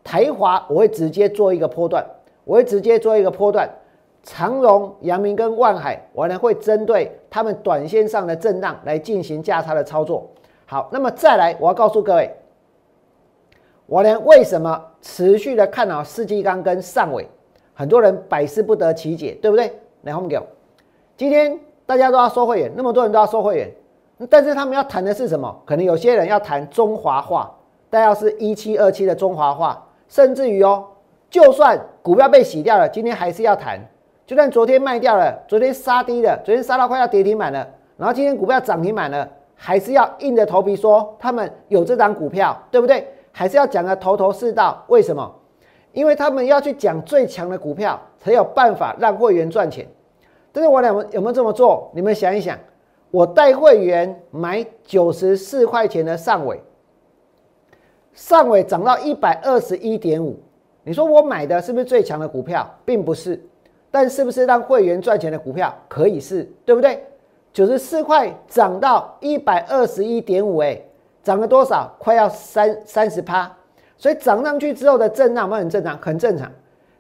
[0.03, 2.03] 台华我会直接做一个波段，
[2.45, 3.69] 我会直接做一个波段。
[4.23, 10.27] 长荣、阳明跟万海，我呢会针对他们短线上的震荡来进行价差的操作。
[10.65, 12.35] 好，那么再来，我要告诉各位，
[13.87, 17.29] 我呢为什么持续的看好世纪钢跟上尾？
[17.75, 19.73] 很多人百思不得其解，对不对？
[20.03, 20.41] 来，我们给。
[21.17, 23.71] 今天大家都要收会员，那么多人都要收会员，
[24.29, 25.63] 但是他们要谈的是什么？
[25.65, 27.55] 可能有些人要谈中华化，
[27.89, 30.85] 但要是一七二七的中华化，甚至于哦，
[31.31, 33.81] 就算股票被洗掉了，今天还是要谈。
[34.27, 37.67] 就算昨天卖掉了，昨天杀低了，昨天杀到快要跌停板了，
[37.97, 43.07] 然后今天股票涨停板了，还是要硬着头皮说他们有这张股票，对不对？
[43.33, 44.85] 还是要讲个头头是道。
[44.87, 45.35] 为什么？
[45.93, 49.87] 因为他们要去讲最强的股票，才有办法让会员赚钱。
[50.53, 51.91] 但是我俩有没有这么做？
[51.95, 52.59] 你们想一想，
[53.11, 56.63] 我带会员买九十四块钱的上尾，
[58.15, 60.39] 上尾涨到一百二十一点五，
[60.83, 62.67] 你说我买的是不是最强的股票？
[62.85, 63.43] 并不是，
[63.91, 65.75] 但是不是让会员赚钱的股票？
[65.89, 67.05] 可以是，对不对？
[67.53, 70.81] 九十四块涨到一百二十一点五，哎，
[71.23, 71.95] 涨了多少？
[71.99, 73.51] 快要三三十趴。
[73.97, 76.51] 所以涨上去之后的震荡，很正常，很正常。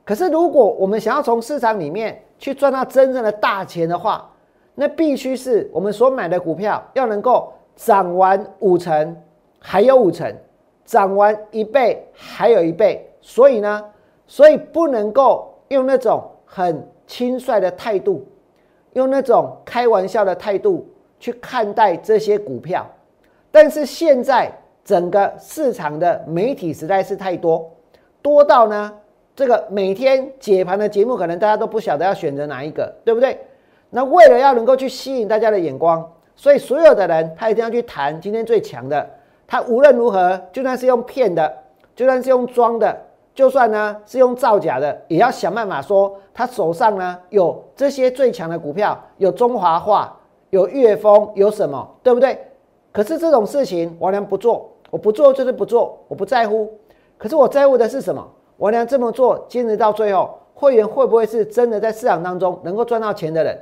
[0.05, 4.31] 可是如果我们想要从市场里面去赚到真正的大钱的话，
[4.75, 9.17] 那必须是我们所买的股票要能够涨完五成，
[9.59, 10.33] 还有五成，
[10.85, 13.09] 涨完一倍还有一倍。
[13.21, 13.85] 所以呢，
[14.27, 18.25] 所以不能够用那种很轻率的态度，
[18.93, 22.89] 用那种开玩笑的态度去看待这些股票。
[23.53, 24.51] 但是现在。
[24.85, 27.71] 整个市场的媒体实在是太多，
[28.21, 28.93] 多到呢，
[29.37, 33.39] 这个每天解盘的节目可能大家都不晓得要选择哪一个，对不对？
[33.91, 39.09] 那为了要能够去吸引大家的眼光，所以所有的人他一定要去谈今天最强的。
[39.47, 41.59] 他无论如何，就算是用骗的，
[41.95, 43.01] 就算是用装的，
[43.37, 50.19] 就算呢是用造假的，也要想办法说他手上呢有这些最强的股票，有中华化，
[50.51, 52.37] 有粤丰，有什么，对不对？
[52.93, 54.69] 可是这种事情王良不做。
[54.91, 56.71] 我不做就是不做，我不在乎。
[57.17, 58.23] 可是我在乎的是什么？
[58.59, 63.59] 王良这么做，坚持到最后，会员会不会是真的在市场当中能够赚到钱的人？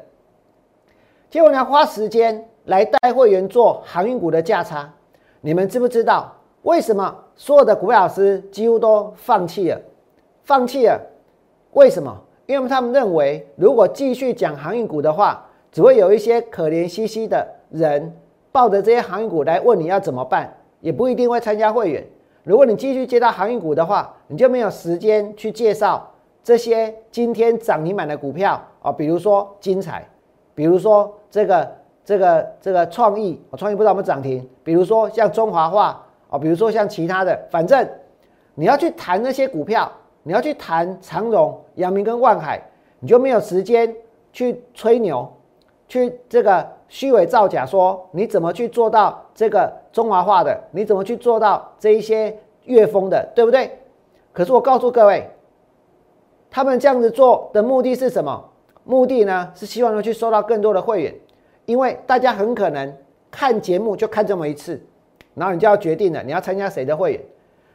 [1.30, 4.92] 结果呢，花时间来带会员做航运股的价差。
[5.40, 9.80] 你们知不知道为什么所有的股票老师几乎都放弃了？
[10.42, 11.00] 放弃了？
[11.74, 12.20] 为什么？
[12.46, 18.12] 因为他们认为，如果继续讲航运股的话，只会有一些可怜兮兮的人
[18.52, 20.54] 抱着这些航运股来问你要怎么办。
[20.80, 22.02] 也不一定会参加会员。
[22.42, 26.10] 如果你继续接到航运股的话，你就没有时间去介绍
[26.42, 30.08] 这些今天涨停板的股票啊，比如说精彩，
[30.54, 31.70] 比如说这个
[32.02, 34.48] 这个这个创意，创意不知道有没有涨停。
[34.64, 37.86] 比如说像中华化啊，比如说像其他的，反正
[38.54, 42.58] 你要去谈那些股票，你要去谈长荣、阳明跟万海，
[43.00, 43.94] 你就没有时间
[44.32, 45.30] 去吹牛，
[45.90, 46.66] 去这个。
[46.92, 50.60] 虚伪造假，说你怎么去做到这个中华化的？
[50.72, 53.78] 你怎么去做到这一些乐风的，对不对？
[54.32, 55.30] 可是我告诉各位，
[56.50, 58.44] 他们这样子做的目的是什么？
[58.82, 61.14] 目的呢是希望能去收到更多的会员，
[61.64, 62.92] 因为大家很可能
[63.30, 64.84] 看节目就看这么一次，
[65.34, 67.20] 然后你就要决定了你要参加谁的会员。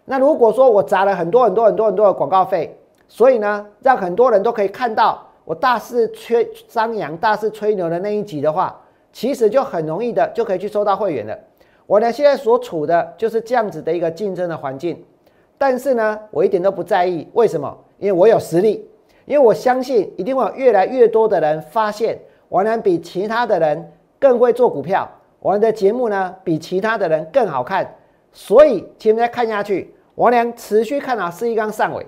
[0.04, 8.82] 那如果说我砸了很多很多很多很多的广告费，所以呢，让很多人都可以看到我大肆吹张扬、大肆吹牛的那一集的话，
[9.14, 11.38] 其实就很容易的就可以去收到会员了。
[11.88, 15.02] 我呢现在所处的就是这样子的一个竞争的环境，
[15.58, 17.78] 但是呢，我一点都不在意，为什么？
[18.00, 18.90] 因为我有实力，
[19.26, 25.08] 因为我相信一定会有越来越多的人发现王良比其他的人更会做股票，
[25.40, 27.96] 我们的节目呢比其他的人更好看，
[28.34, 32.06] 所以请大家看下去，王良持续看好四一刚上尾。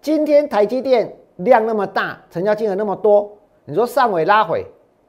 [0.00, 3.30] 今天台积电量那么大，成交金额那么多，
[3.64, 4.66] 你说上尾拉回，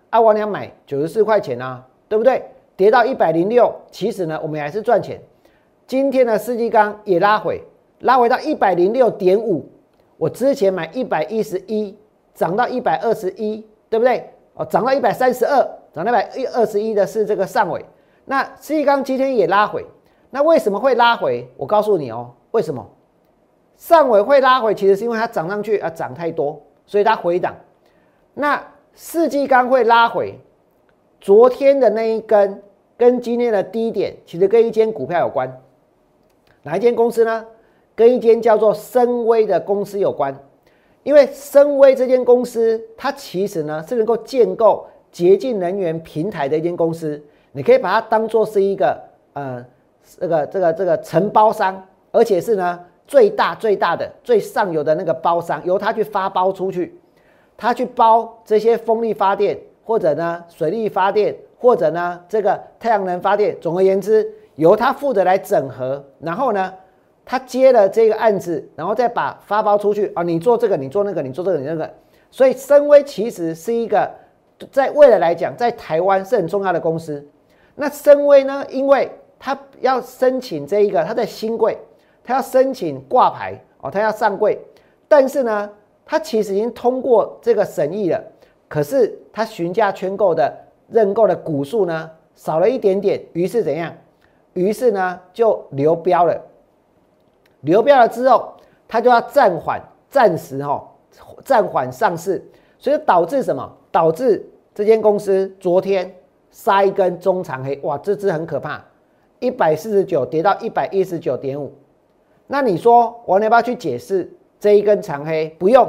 [0.10, 2.44] 啊，王良买九十四块钱啊，对不对？
[2.76, 5.20] 跌到一百零六，其实呢，我们还是赚钱。
[5.88, 7.64] 今天的四季钢也拉回，
[8.02, 9.66] 拉回到一百零六点五。
[10.18, 11.98] 我之前买一百一十一，
[12.34, 14.30] 涨到一百二十一，对不对？
[14.56, 17.86] 哦，涨到一百三十二，涨到一百一二十一的是这个上尾。
[18.26, 19.86] 那四季钢今天也拉回，
[20.30, 21.50] 那为什么会拉回？
[21.56, 22.86] 我告诉你哦，为什么
[23.78, 24.76] 上尾会拉回？
[24.76, 27.56] 其实是因为它涨上去啊，涨太多，所以它回档。
[28.34, 28.62] 那
[28.94, 30.38] 世纪钢会拉回，
[31.22, 32.62] 昨天的那一根。
[33.00, 35.62] 跟今天的低点其实跟一间股票有关，
[36.64, 37.46] 哪一间公司呢？
[37.94, 40.36] 跟一间叫做深威的公司有关。
[41.04, 47.24] 因为深威这间公司，它其实呢是能够建构洁净能源平台的一间公司。
[47.52, 49.00] 你可以把它当做是一个
[49.34, 49.64] 呃
[50.20, 51.80] 这个这个这个承包商，
[52.12, 57.00] 而且是呢最大最大的最上游的那个包商，由他去发包出去，
[57.56, 61.36] 他去包这些风力发电或者呢水力发电。
[61.60, 66.72] 或者呢，这个太阳能发电，总而言之，由他负责来整合，然后呢，
[67.26, 71.92] 他接了这个案子，然后再把发包出去啊，你做这个，你做那个，你做这个，你那个。
[72.30, 74.08] 所以深威其实是一个
[74.72, 77.28] 在未来来讲，在台湾是很重要的公司。
[77.74, 81.76] 那深威呢，因为他要申请这一个，他在新贵，
[82.28, 84.60] 他要申请挂牌哦，他要上柜，
[85.08, 85.70] 但是呢，
[86.06, 88.24] 他其实已经通过这个审议了，
[88.68, 90.54] 可是他询价圈购的。
[90.90, 93.94] 认购的股数呢少了一点点，于是怎样？
[94.54, 96.42] 于是呢就流标了。
[97.60, 98.54] 流标了之后，
[98.88, 100.82] 他就要暂缓，暂时哈
[101.44, 102.42] 暂缓上市，
[102.80, 103.70] 所以导致什么？
[103.92, 106.10] 导致这间公司昨天
[106.52, 108.82] 杀一根中长黑，哇，这只很可怕，
[109.40, 111.74] 一百四十九跌到一百一十九点五。
[112.48, 115.56] 那你说我要不要去解释这一根长黑？
[115.60, 115.88] 不用，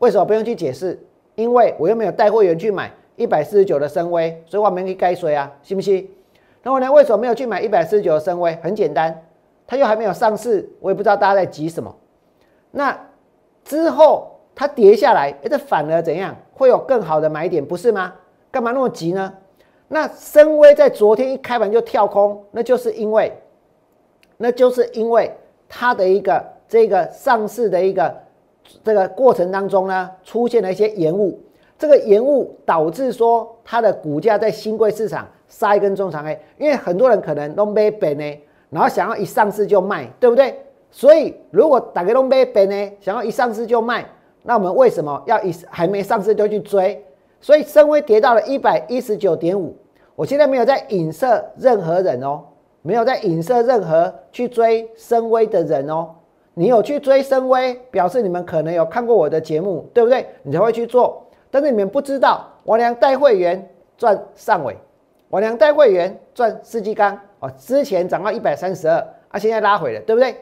[0.00, 0.98] 为什么不用去解释？
[1.36, 2.92] 因为我又没有带会员去买。
[3.16, 5.48] 一百四十九的深威，所以我们可以该谁啊？
[5.62, 6.10] 信不信？
[6.64, 6.90] 那我呢？
[6.90, 8.52] 为什么没有去买一百四十九的深威？
[8.56, 9.22] 很简单，
[9.68, 11.94] 它又还没有上市，我也不知道大家在急什么。
[12.72, 12.98] 那
[13.64, 16.34] 之后它跌下来，这反而怎样？
[16.54, 18.12] 会有更好的买点，不是吗？
[18.50, 19.32] 干嘛那么急呢？
[19.86, 23.32] 那深威在昨天一开盘就跳空，那就是因为，
[24.38, 25.32] 那就是因为
[25.76, 28.14] 它的一个这个上市的一个
[28.84, 31.36] 这个过程当中呢，出现了一些延误。
[31.76, 40.56] 这个延误导致说它的股价在新贵市场杀一根中长黑，因为很多人可能都没本呢，然后想要一上市就卖，对不对？
[40.92, 44.06] 所以如果打开都没本呢，想要一上市就卖，
[44.44, 47.04] 那我们为什么要一还没上市就去追？
[47.40, 49.76] 所以深威跌到了一百一十九点五，
[50.14, 52.40] 我现在没有在影射任何人哦，
[52.86, 56.10] 没有在影射任何去追深威的人哦。
[56.52, 60.26] 你有去追深威，表示你们可能有看过我的节目，对不对？
[60.42, 61.26] 你才会去做。
[61.50, 63.66] 但是你们不知道，王良带会员
[63.96, 64.76] 赚上尾，
[65.30, 70.36] 王良带会员赚四季钢哦，之前涨到一百三十二，啊，现在拉回了，对不对？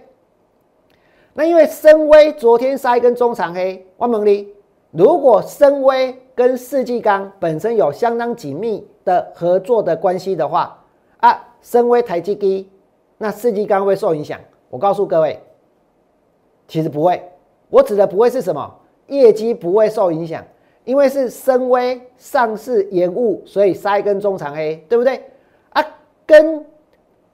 [1.34, 4.52] 那因为深威昨天杀一根中长黑，万蒙利，
[4.90, 10.78] 如果深威跟世纪钢本身有相当紧密的合作的关系的话，
[11.20, 12.68] 啊，深威台积低，
[13.16, 14.38] 那四季钢会受影响？
[14.68, 15.40] 我告诉各位，
[16.68, 17.22] 其实不会，
[17.70, 18.74] 我指的不会是什么，
[19.06, 20.44] 业绩不会受影响。
[20.84, 25.22] 因为是深威上市延误，所以杀一根中长黑，对不对？
[25.68, 25.84] 啊，
[26.26, 26.66] 跟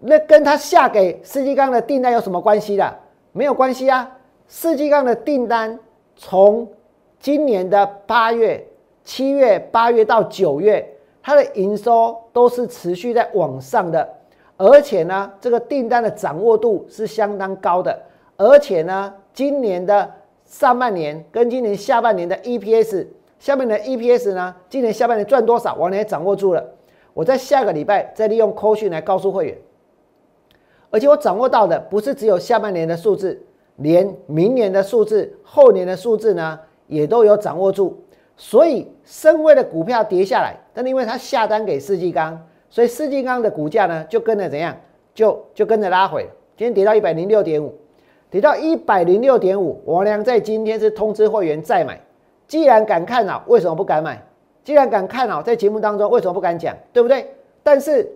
[0.01, 2.99] 那跟他下给四季钢的订单有什么关系的？
[3.33, 4.17] 没有关系啊。
[4.47, 5.79] 四季钢的订单
[6.15, 6.69] 从
[7.19, 8.63] 今年的八月、
[9.03, 10.87] 七月、八月到九月，
[11.23, 14.07] 它的营收都是持续在往上的，
[14.59, 17.99] 而且呢，这个订单的掌握度是相当高的，
[18.37, 20.13] 而且呢，今年的
[20.45, 23.07] 上半年跟今年下半年的 EPS。
[23.39, 24.53] 下面的 EPS 呢？
[24.69, 25.73] 今年下半年赚多少？
[25.77, 26.65] 我也掌握住了。
[27.15, 29.57] 我在下个礼拜再利用扣讯来告诉会员。
[30.91, 33.41] 而且我掌握到的不是只有下半年的数字，
[33.77, 38.03] 连明年的数字、后年的数字呢，也都有掌握住。
[38.37, 44.77] 所以深威的股票跌下来，但因为它下单给世纪刚，所以世纪钢的股价呢就跟着怎样，
[45.15, 47.75] 就就跟着拉回，今天跌到一百零六点五，
[48.31, 52.01] 跌到一百零六点五，王良在今天是通知会员再买。
[52.47, 54.23] 既然敢看好，为什么不敢买？
[54.65, 56.77] 既然敢看好，在节目当中为什么不敢讲？
[56.93, 57.27] 对不对？
[57.63, 58.11] 但是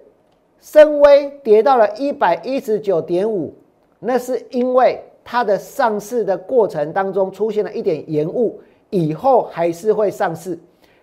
[0.61, 3.55] 深威跌到了一百一十九点五，
[3.98, 10.59] 那是因为它的上市的过程当中出现了一点延误，以后还是会上市。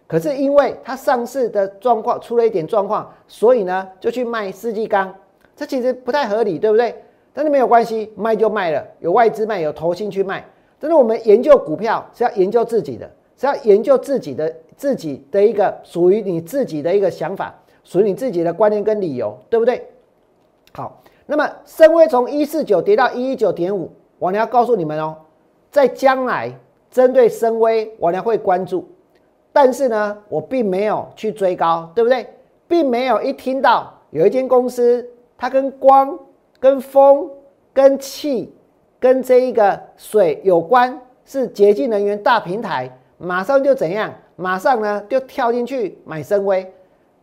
[0.10, 5.14] 可是因为它上市的状况出了一点状况，所以呢就去卖世纪钢，
[5.56, 6.96] 这其实不太合理，对不对？
[7.32, 10.44] 但是没有关系，卖就卖了，有外资卖，有投信去卖。
[10.80, 13.08] 但是我们研究股票是要研究自己的，
[13.38, 17.54] 是要研究自己的自己的一个属于你自己的一个想法，
[17.84, 19.88] 属于你自己的观念跟理由，对不对？
[20.74, 25.16] 好，那么深威从一四九跌到一一九点五，我娘要告诉你们哦，
[25.70, 26.52] 在将来
[26.90, 28.90] 针对深威，我娘会关注。
[29.62, 32.26] 但是呢，我并没有去追高，对不对？
[32.66, 35.06] 并没有一听到有一间公司，
[35.38, 36.18] 它跟光、
[36.62, 37.30] 跟风、
[37.74, 38.54] 跟气、
[39.02, 44.14] 跟这一个水有关，是洁净能源大平台，马上就怎样？
[44.38, 46.66] 马上呢就跳进去买深威，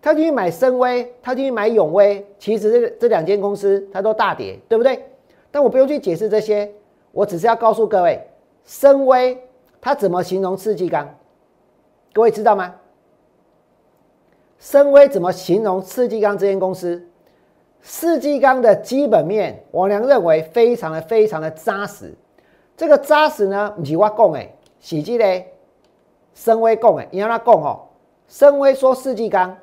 [0.02, 2.22] 跳进去买深威，跳进去买永威。
[2.38, 5.02] 其实这这两间公司它都大跌，对不对？
[5.50, 6.70] 但我不用去解释这些，
[7.12, 8.20] 我只是要告诉各位，
[8.66, 9.42] 深威
[9.80, 11.08] 它怎么形容世纪钢？
[12.16, 12.74] 各位知道吗？
[14.58, 17.06] 深威怎么形容世纪钢这间公司？
[17.82, 22.14] 世纪钢的基本面，我良认为非常的非常的扎实。
[22.74, 24.40] 这个扎实呢，不是我讲的，
[24.80, 25.44] 是这个
[26.32, 27.06] 深威讲的。
[27.10, 27.80] 你让他讲哦，
[28.26, 29.54] 深威说世纪钢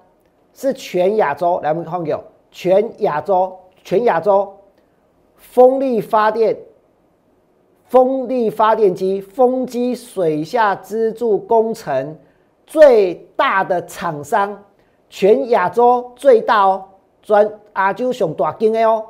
[0.53, 4.55] 是全亚洲，来我们看有全亚洲，全亚洲
[5.37, 6.55] 风力发电。
[7.85, 12.15] 风力发电机、风机水下支柱工程。
[12.73, 14.63] 最大的厂商，
[15.07, 16.83] 全亚洲最大哦，
[17.21, 19.05] 专亚洲熊大金的哦，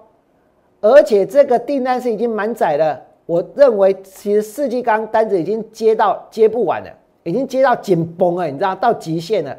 [0.82, 3.02] 而且这个订单是已经满载了。
[3.26, 6.90] 我认为其实世纪钢单子已经接到接不完了，
[7.24, 9.58] 已经接到紧绷了，你知道到极限了。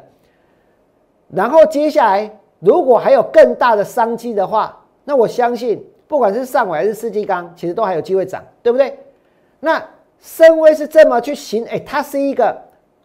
[1.33, 8.99] 然后接下来如果还有更大的商机的话，那我相信不管是上尾还是世纪钢，其实都还有机会涨，对不对？
[9.59, 9.83] 那
[10.19, 12.55] 深威是这么去行，哎，它是一个。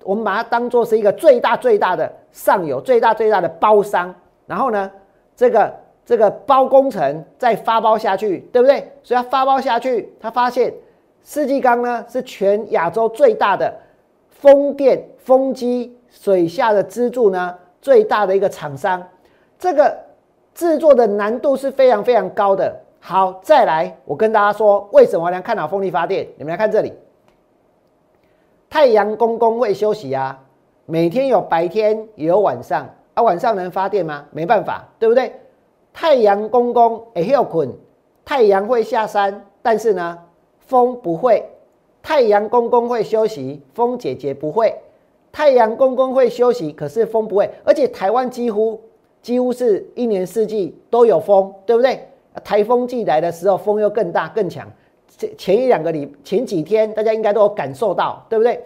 [0.05, 4.15] 我们把它当做是一个最大最大的上游、最大最大的包商，
[4.47, 4.91] 然后呢，
[5.37, 5.73] 这个
[6.07, 8.91] 这个包工程再发包下去，对不对？
[9.03, 10.73] 所以它发包下去，他发现
[11.23, 13.73] 世纪钢呢是全亚洲最大的
[14.29, 19.03] 风电、风机、水下的支柱呢最大的一个厂商，
[19.59, 19.97] 这个
[20.55, 22.75] 制作的难度是非常非常高的。
[23.03, 26.27] 好，再来，我跟大家说，为什么要看好风力发电？
[26.37, 26.93] 你们来看这里。
[28.71, 30.41] 太阳公公会休息啊，
[30.87, 34.25] 每天有白天也有晚上啊，晚上能发电吗？
[34.31, 35.33] 没办法，对不对？
[35.93, 37.69] 太阳公公也要困，
[38.25, 40.17] 太阳会下山，但是呢，
[40.61, 41.45] 风不会。
[42.01, 44.73] 太阳公公会休息，风姐姐不会。
[45.33, 47.51] 太阳公公会休息，可是风不会。
[47.65, 48.81] 而且台湾几乎
[49.21, 52.09] 几乎是一年四季都有风，对不对？
[52.45, 54.67] 台风季来的时候，风又更大更强。
[55.21, 58.65] 前前一两个礼前几天，大家应该都有感受到，对不对？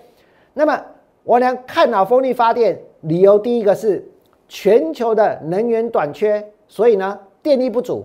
[0.52, 0.80] 那么
[1.24, 4.06] 我俩看好风力发电，理由第一个是
[4.48, 8.04] 全球的能源短缺，所以呢电力不足。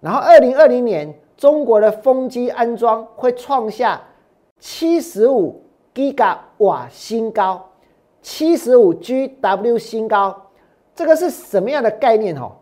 [0.00, 4.00] 然后二零二零年中国的风机安装会创下
[4.60, 5.62] 七十五
[5.94, 6.14] g
[6.58, 7.70] 瓦新高，
[8.20, 10.50] 七十五 GW 新高。
[10.94, 12.36] 这个是什么样的概念？
[12.36, 12.52] 哦？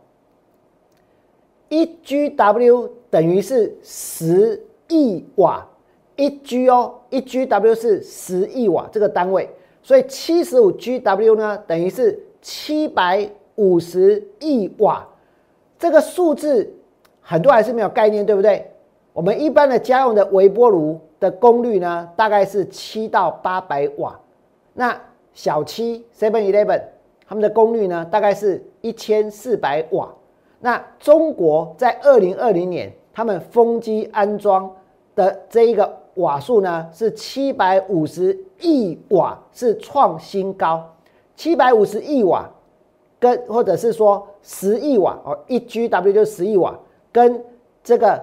[1.68, 4.64] 一 GW 等于是十。
[4.88, 5.66] 亿瓦
[6.16, 9.48] 一 G 哦，一 GW 是十亿瓦这个单位，
[9.82, 15.06] 所以七十五 GW 呢，等于是七百五十亿瓦。
[15.78, 16.72] 这个数字
[17.20, 18.70] 很多还是没有概念，对不对？
[19.12, 24.18] 我们一般的家用的微波炉的功率呢，大概是七到八百瓦。
[24.74, 25.00] 那
[25.32, 26.82] 小七 Seven Eleven
[27.26, 30.14] 他们的功率呢，大概是一千四百瓦。
[30.60, 32.92] 那中国在二零二零年。
[33.14, 34.70] 他们风机安装
[35.14, 40.84] 的这一个瓦数呢是七百五十亿瓦，是创新高。
[41.36, 42.48] 七百五十亿瓦，
[43.18, 46.78] 跟或者是说十亿瓦哦，一 GW 就十亿瓦，
[47.10, 47.42] 跟
[47.82, 48.20] 这个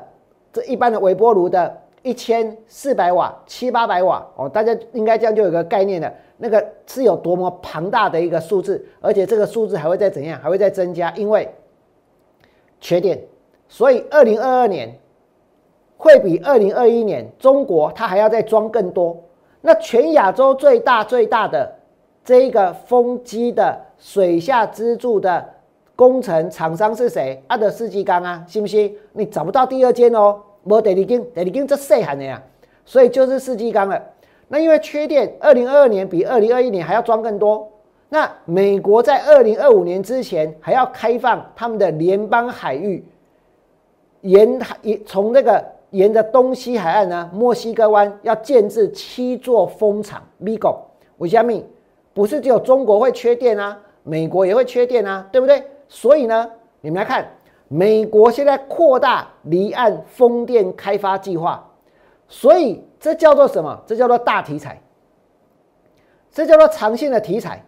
[0.54, 6.14] 这一般的微波炉的一千四百瓦、七八百瓦哦，大家应该这样就有个概念了。
[6.38, 11.48] 那个是有多么庞大的一个数字，而且这个数字还会再怎样，还会再增加，因为
[12.80, 13.22] 缺电。
[13.72, 14.94] 所以，二零二二年
[15.96, 19.16] 会比二零二一年中国它还要再装更多。
[19.62, 21.74] 那全亚洲最大最大的
[22.26, 25.48] 这一个风机的水下支柱的
[25.96, 27.42] 工程厂商是谁？
[27.48, 28.94] 阿德世纪钢啊，信不信？
[29.14, 32.44] 你找不到第二间哦，无第二间，第二间这细汉的呀，
[32.84, 34.04] 所以就是世纪钢了。
[34.50, 37.72] 那因为缺电，二零二二年比二零二一年还要装更多。
[38.10, 43.02] 那美国在二零二五年之前还要开放他们的联邦海域，
[44.22, 50.22] 沿海从那个沿着东西海岸呢，墨西哥湾要建制七座风场。
[50.38, 50.80] 美国，
[51.18, 51.62] 为什么？
[52.14, 55.64] 不是只有中国会缺电啊，美国也会缺电啊，对不对？
[55.88, 56.50] 所以呢，
[56.82, 57.26] 你们来看，
[57.68, 61.70] 美国现在扩大离岸风电开发计划，
[62.28, 63.82] 所以这叫做什么？
[63.86, 64.82] 这叫做大题材，
[66.32, 67.64] 这叫做长线的题材。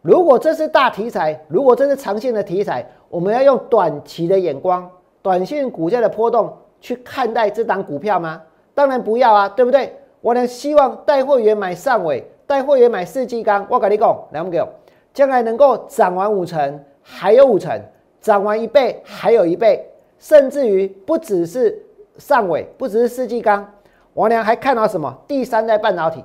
[0.00, 4.88] 如果这是大题材，如果这是长线的题材，我们要用短期的眼光、
[5.28, 8.40] 短线股价的波动去看待这档股票吗？
[8.74, 9.94] 当然不要啊，对不对？
[10.22, 13.66] 我呢希望带货员买上尾，带货员买四季钢。
[13.68, 14.68] 我跟你讲，两个
[15.12, 17.78] 将来能够涨完五成，还有五成；
[18.22, 19.86] 涨完一倍，还有一倍，
[20.18, 21.78] 甚至于不只是
[22.16, 23.70] 上尾，不只是四季钢，
[24.14, 25.14] 我娘还看到什么？
[25.28, 26.24] 第三代半导体。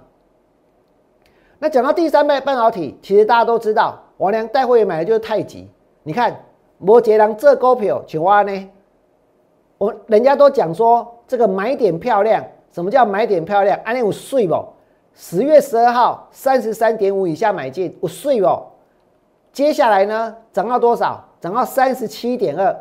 [1.60, 5.70] 那讲到第三代半导体，其实大家都知道，我娘带货员买的就是太极。
[6.04, 6.34] 你看
[6.78, 8.70] 摩羯郎这股票，青蛙呢？
[9.84, 13.78] 我人家都讲说这个买点漂亮，什么叫买点漂亮？
[13.84, 14.56] 安利有税不？
[15.14, 18.48] 十月十二号三十三点五以下买进，我睡不？
[19.52, 21.22] 接下来呢，涨到多少？
[21.42, 22.74] 涨到三十七点二，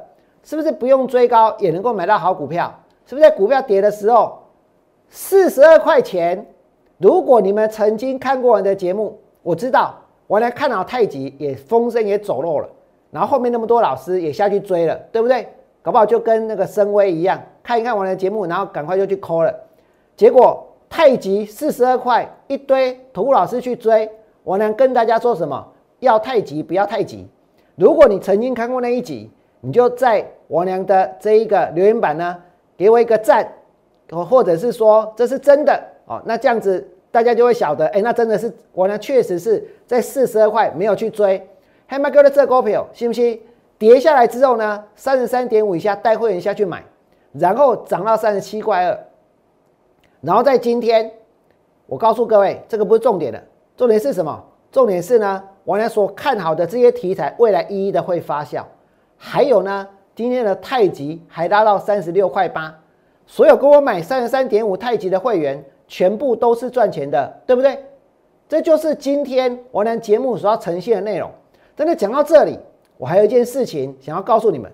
[0.45, 2.73] 是不是不用追高也能够买到好股票？
[3.05, 4.39] 是不是在股票跌的时候，
[5.09, 6.47] 四十二块钱？
[6.99, 9.93] 如果你们曾经看过我的节目，我知道
[10.29, 12.69] 我来看好太极，也风声也走漏了，
[13.11, 15.49] 然后后面那么多老师也下去追了，对不对？
[15.83, 19.53] 搞不好就跟那个深威一样，看一看我的节目，然后赶快就去抠了。
[20.17, 24.09] 结果太极四十二块，一堆图老师去追，
[24.45, 25.67] 我能跟大家说什么？
[25.99, 27.29] 要太极不要太极。
[27.77, 29.31] 如果你曾经看过那一集，
[29.61, 32.37] 你就在我娘的这一个留言板呢，
[32.77, 33.51] 给我一个赞，
[34.11, 35.83] 或者是说这是真的。
[36.07, 41.45] 哦，那这样子大家就会晓得，哎，那真的是我呢，确实是在四十二块没有去追。
[41.89, 43.41] 黑马哥的这股票，信不信？
[43.83, 46.85] 跌下来之后呢，三十三点五以下带会员下去买，
[47.33, 48.97] 然后涨到三十七块二，
[50.21, 51.11] 然后在今天，
[51.87, 53.43] 我告诉各位，这个不是重点的，
[53.77, 54.41] 重点是什么？
[54.71, 58.63] 重点是呢，我呢所看好的这些题材，未来一一的会发酵。
[59.17, 62.73] 还有呢，今天的太极还拉到三十六块八，
[63.27, 65.61] 所有跟我买三十三点五太极的会员。
[65.89, 67.85] 全部都是赚钱的，对不对？
[68.49, 71.29] 这就是今天我们节目所要呈现的内容。
[71.77, 72.59] 真的讲到这里，
[72.97, 74.71] 我还有一件事情想要告诉你们。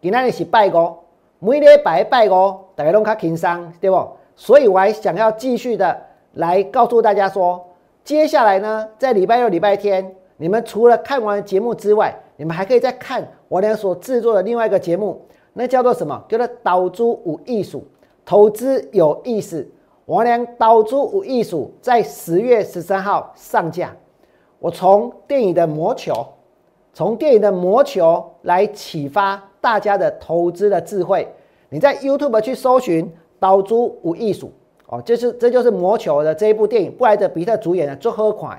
[0.00, 0.94] 今天是拜五，
[1.38, 4.08] 每礼拜拜五，大家拢较轻松，对不？
[4.36, 6.00] 所以我还想要继续的
[6.34, 7.66] 来告诉大家说，
[8.04, 15.20] 接下来呢，在礼拜六、礼拜天，你们除了看完节目之外，你们还可以再看我俩所制作的另外一个节目，
[15.54, 16.22] 那叫做什么？
[16.28, 17.82] 叫做“岛珠无艺术”。
[18.26, 19.66] 投资有意思，
[20.04, 23.96] 我俩导出无艺术，在十月十三号上架。
[24.58, 26.26] 我从电影的魔球，
[26.96, 31.30] 从电影的魔球来启发大家的投资的智慧。
[31.68, 34.50] 你在 YouTube 去搜寻导出无艺术
[34.86, 38.58] 哦，就是这就是魔球的这一部电影，布莱德比特主演的最后款。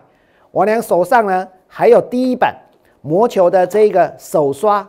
[0.51, 2.55] 我俩手上呢还有第一版
[3.01, 4.87] 魔球的这个手刷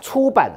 [0.00, 0.50] 出版，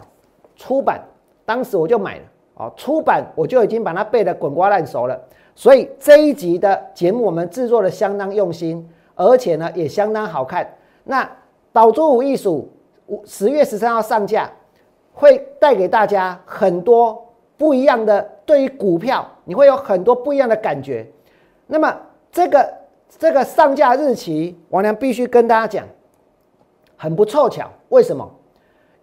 [0.55, 0.99] 出版
[1.45, 2.23] 当时我就买了。
[2.55, 5.15] 哦，出版我就已经把它背得滚瓜烂熟了，
[5.53, 10.67] 所以这一集的节目我们制作的相当用心，而且呢也相当好看。
[11.03, 11.29] 那
[11.73, 12.69] 导珠五艺术
[13.07, 14.49] 五十月十三号上架，
[15.13, 17.25] 会带给大家很多
[17.57, 21.09] 不一样的对于股票，你会有很多不一样的感觉。
[21.67, 21.95] 那么
[22.31, 22.73] 这个
[23.17, 25.85] 这个上架日期，王良必须跟大家讲，
[26.97, 28.29] 很不凑巧，为什么？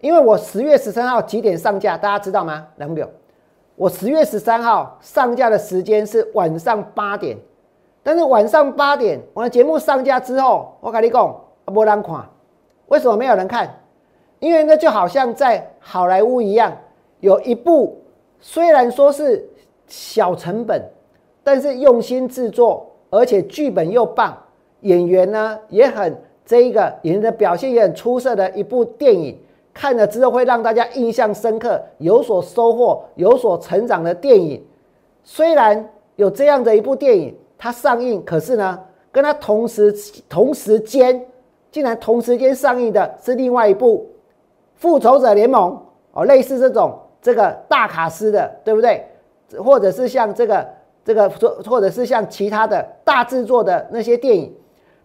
[0.01, 2.67] 因为我十月十三号几点上架，大家知道吗？
[2.77, 3.07] 两秒。
[3.75, 7.37] 我十月十三号上架的时间是晚上八点，
[8.03, 12.29] 但是晚上八点我的节目上架之后，我跟你讲，没人看，
[12.89, 13.81] 为什么没有人看？
[14.39, 16.75] 因为那就好像在好莱坞一样，
[17.21, 17.97] 有一部
[18.39, 19.43] 虽然说是
[19.87, 20.81] 小成本，
[21.43, 24.37] 但是用心制作，而且剧本又棒，
[24.81, 26.15] 演员呢也很
[26.45, 29.37] 这一个演员的表现也很出色的一部电影。
[29.71, 34.61] 看了之后会让大家印象深刻、有所收获、有所成长的电影，
[35.23, 38.79] 虽然有这样的一部电影它上映，可是呢，
[39.11, 39.93] 跟它同时
[40.27, 41.25] 同时间
[41.71, 44.09] 竟然同时间上映的是另外一部
[44.81, 45.71] 《复仇者联盟》
[46.13, 49.05] 哦，类似这种这个大卡司的，对不对？
[49.57, 50.67] 或者是像这个
[51.03, 54.53] 这个或或者是像其他的大制作的那些电影，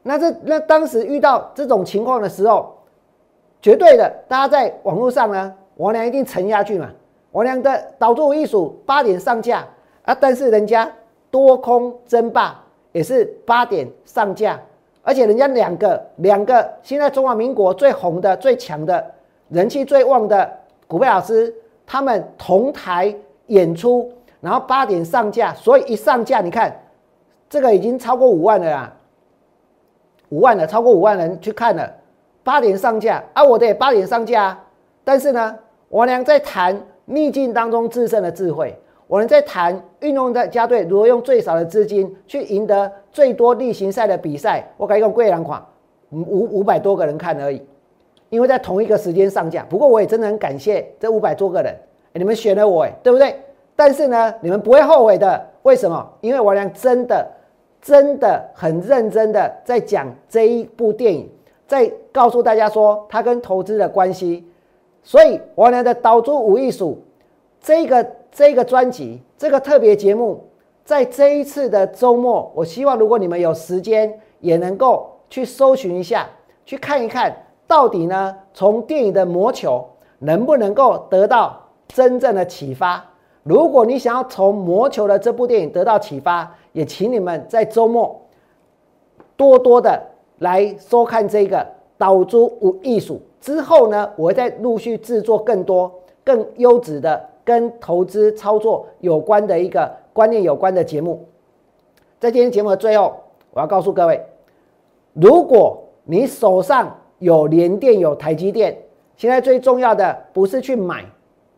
[0.03, 2.73] 那这那当时遇到这种情况的时候。
[3.62, 6.91] 绝对的，大家在网络上呢，王良一定沉下去嘛。
[7.33, 9.67] 王良的导出艺术八点上架
[10.03, 10.87] 啊，但是人家
[11.31, 12.62] 多空争霸
[12.93, 14.61] 也是八点上架，
[15.05, 19.05] 而且人家两个两个现在中华民国最红的、最强的、
[19.50, 20.50] 人气最旺的
[20.88, 21.55] 股票老师，
[21.86, 23.14] 他们同台
[23.46, 26.74] 演出，然后八点上架，所以一上架，你看
[27.48, 28.92] 这个已经超过五万了啦，
[30.30, 31.88] 五万了，超过五万人去看了，
[32.42, 34.64] 八点上架啊，我的也八点上架，啊。
[35.05, 35.57] 但是呢，
[35.88, 36.80] 我俩在谈。
[37.07, 38.74] 逆境当中制胜的智慧，
[39.07, 44.66] 我们在谈运动的家队如何用最少的资金去赢得最多例行赛的比赛。
[44.76, 45.62] 我改用贵人款，
[46.11, 47.62] 五五百多个人看而已，
[48.30, 49.64] 因为在同一个时间上架。
[49.68, 51.74] 不过我也真的很感谢这五百多个人，
[52.14, 53.36] 你们选了我，对不对？
[53.76, 55.44] 但是呢，你们不会后悔的。
[55.62, 56.07] 为什么？
[56.20, 57.26] 因为王良真的
[57.80, 61.28] 真的很认真的在讲这一部电影，
[61.66, 64.46] 在告诉大家说他跟投资的关系。
[65.02, 67.02] 所以，王良的导出五艺术
[67.61, 70.43] 这个这个专辑，这个特别节目，
[70.85, 76.28] 在这一次的周末，我希望如果你们有时间，也能够去搜寻一下，
[76.66, 83.05] 去看一看到底呢，从电影的魔球能不能够得到真正的启发。
[83.45, 88.20] 如果你想要从魔球的这部电影得到启发，也请你们在周末
[89.37, 90.03] 多多的
[90.41, 91.64] 来收看这个
[91.97, 93.22] 导珠无艺术。
[93.41, 95.93] 之后呢，我会再陆续制作更多、
[96.24, 101.28] 更优质的跟投资操作有关的一个观念有关的节目。
[102.18, 103.14] 在今天节目的最后，
[103.53, 104.24] 我要告诉各位：
[105.12, 108.76] 如果你手上有联电、有台积电，
[109.16, 111.05] 现在最重要的不是去买，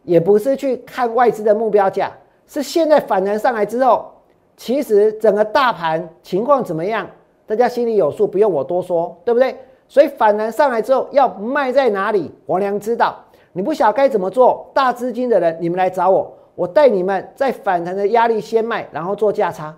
[0.03, 2.12] 也不是去看外资的目标价，
[2.47, 4.12] 是现在反弹上来之后，
[4.57, 7.09] 其实整个大盘情况怎么样，
[7.47, 9.57] 大家心里有数，不用我多说，对不对？
[9.89, 12.32] 所以反弹上来之后要卖在哪里？
[12.47, 13.24] 王良知道，
[13.57, 19.75] 你不晓该怎么做，大资金的人你们来找我，我带你们在反弹的压力先卖，然后做价差。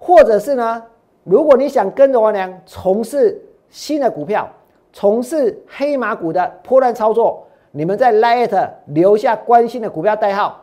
[0.00, 0.82] 或者是呢，
[1.22, 4.48] 如果你想跟着王良从事新的股票，
[4.92, 10.62] 从事黑马股的破烂操作，你们在 Lite 留下关心的股票代号，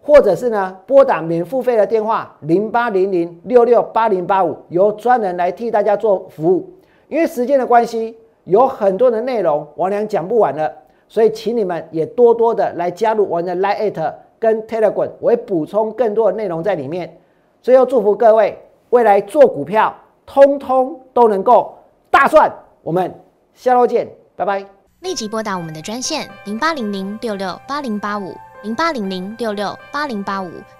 [0.00, 6.66] 或者是呢拨打免付费的电话零八零零六六八零八五，由专人来替大家做服务。
[7.08, 10.72] 因为时间的关系，有很多的内容王良讲不完了，
[11.10, 17.20] 所以请你们也多多的来加入我的 Lite 跟 Telegram，我会补充更多的内容在里面。
[17.60, 18.56] 最后祝福各位
[18.90, 19.92] 未来做股票，
[20.24, 21.76] 通通都能够
[22.10, 22.50] 大赚。
[22.82, 23.12] 我们
[23.52, 24.64] 下周见，拜拜。
[25.00, 28.32] 立即拨打我们的专线零八零零六六八零八五
[28.62, 30.50] 零八零零六六八零八五。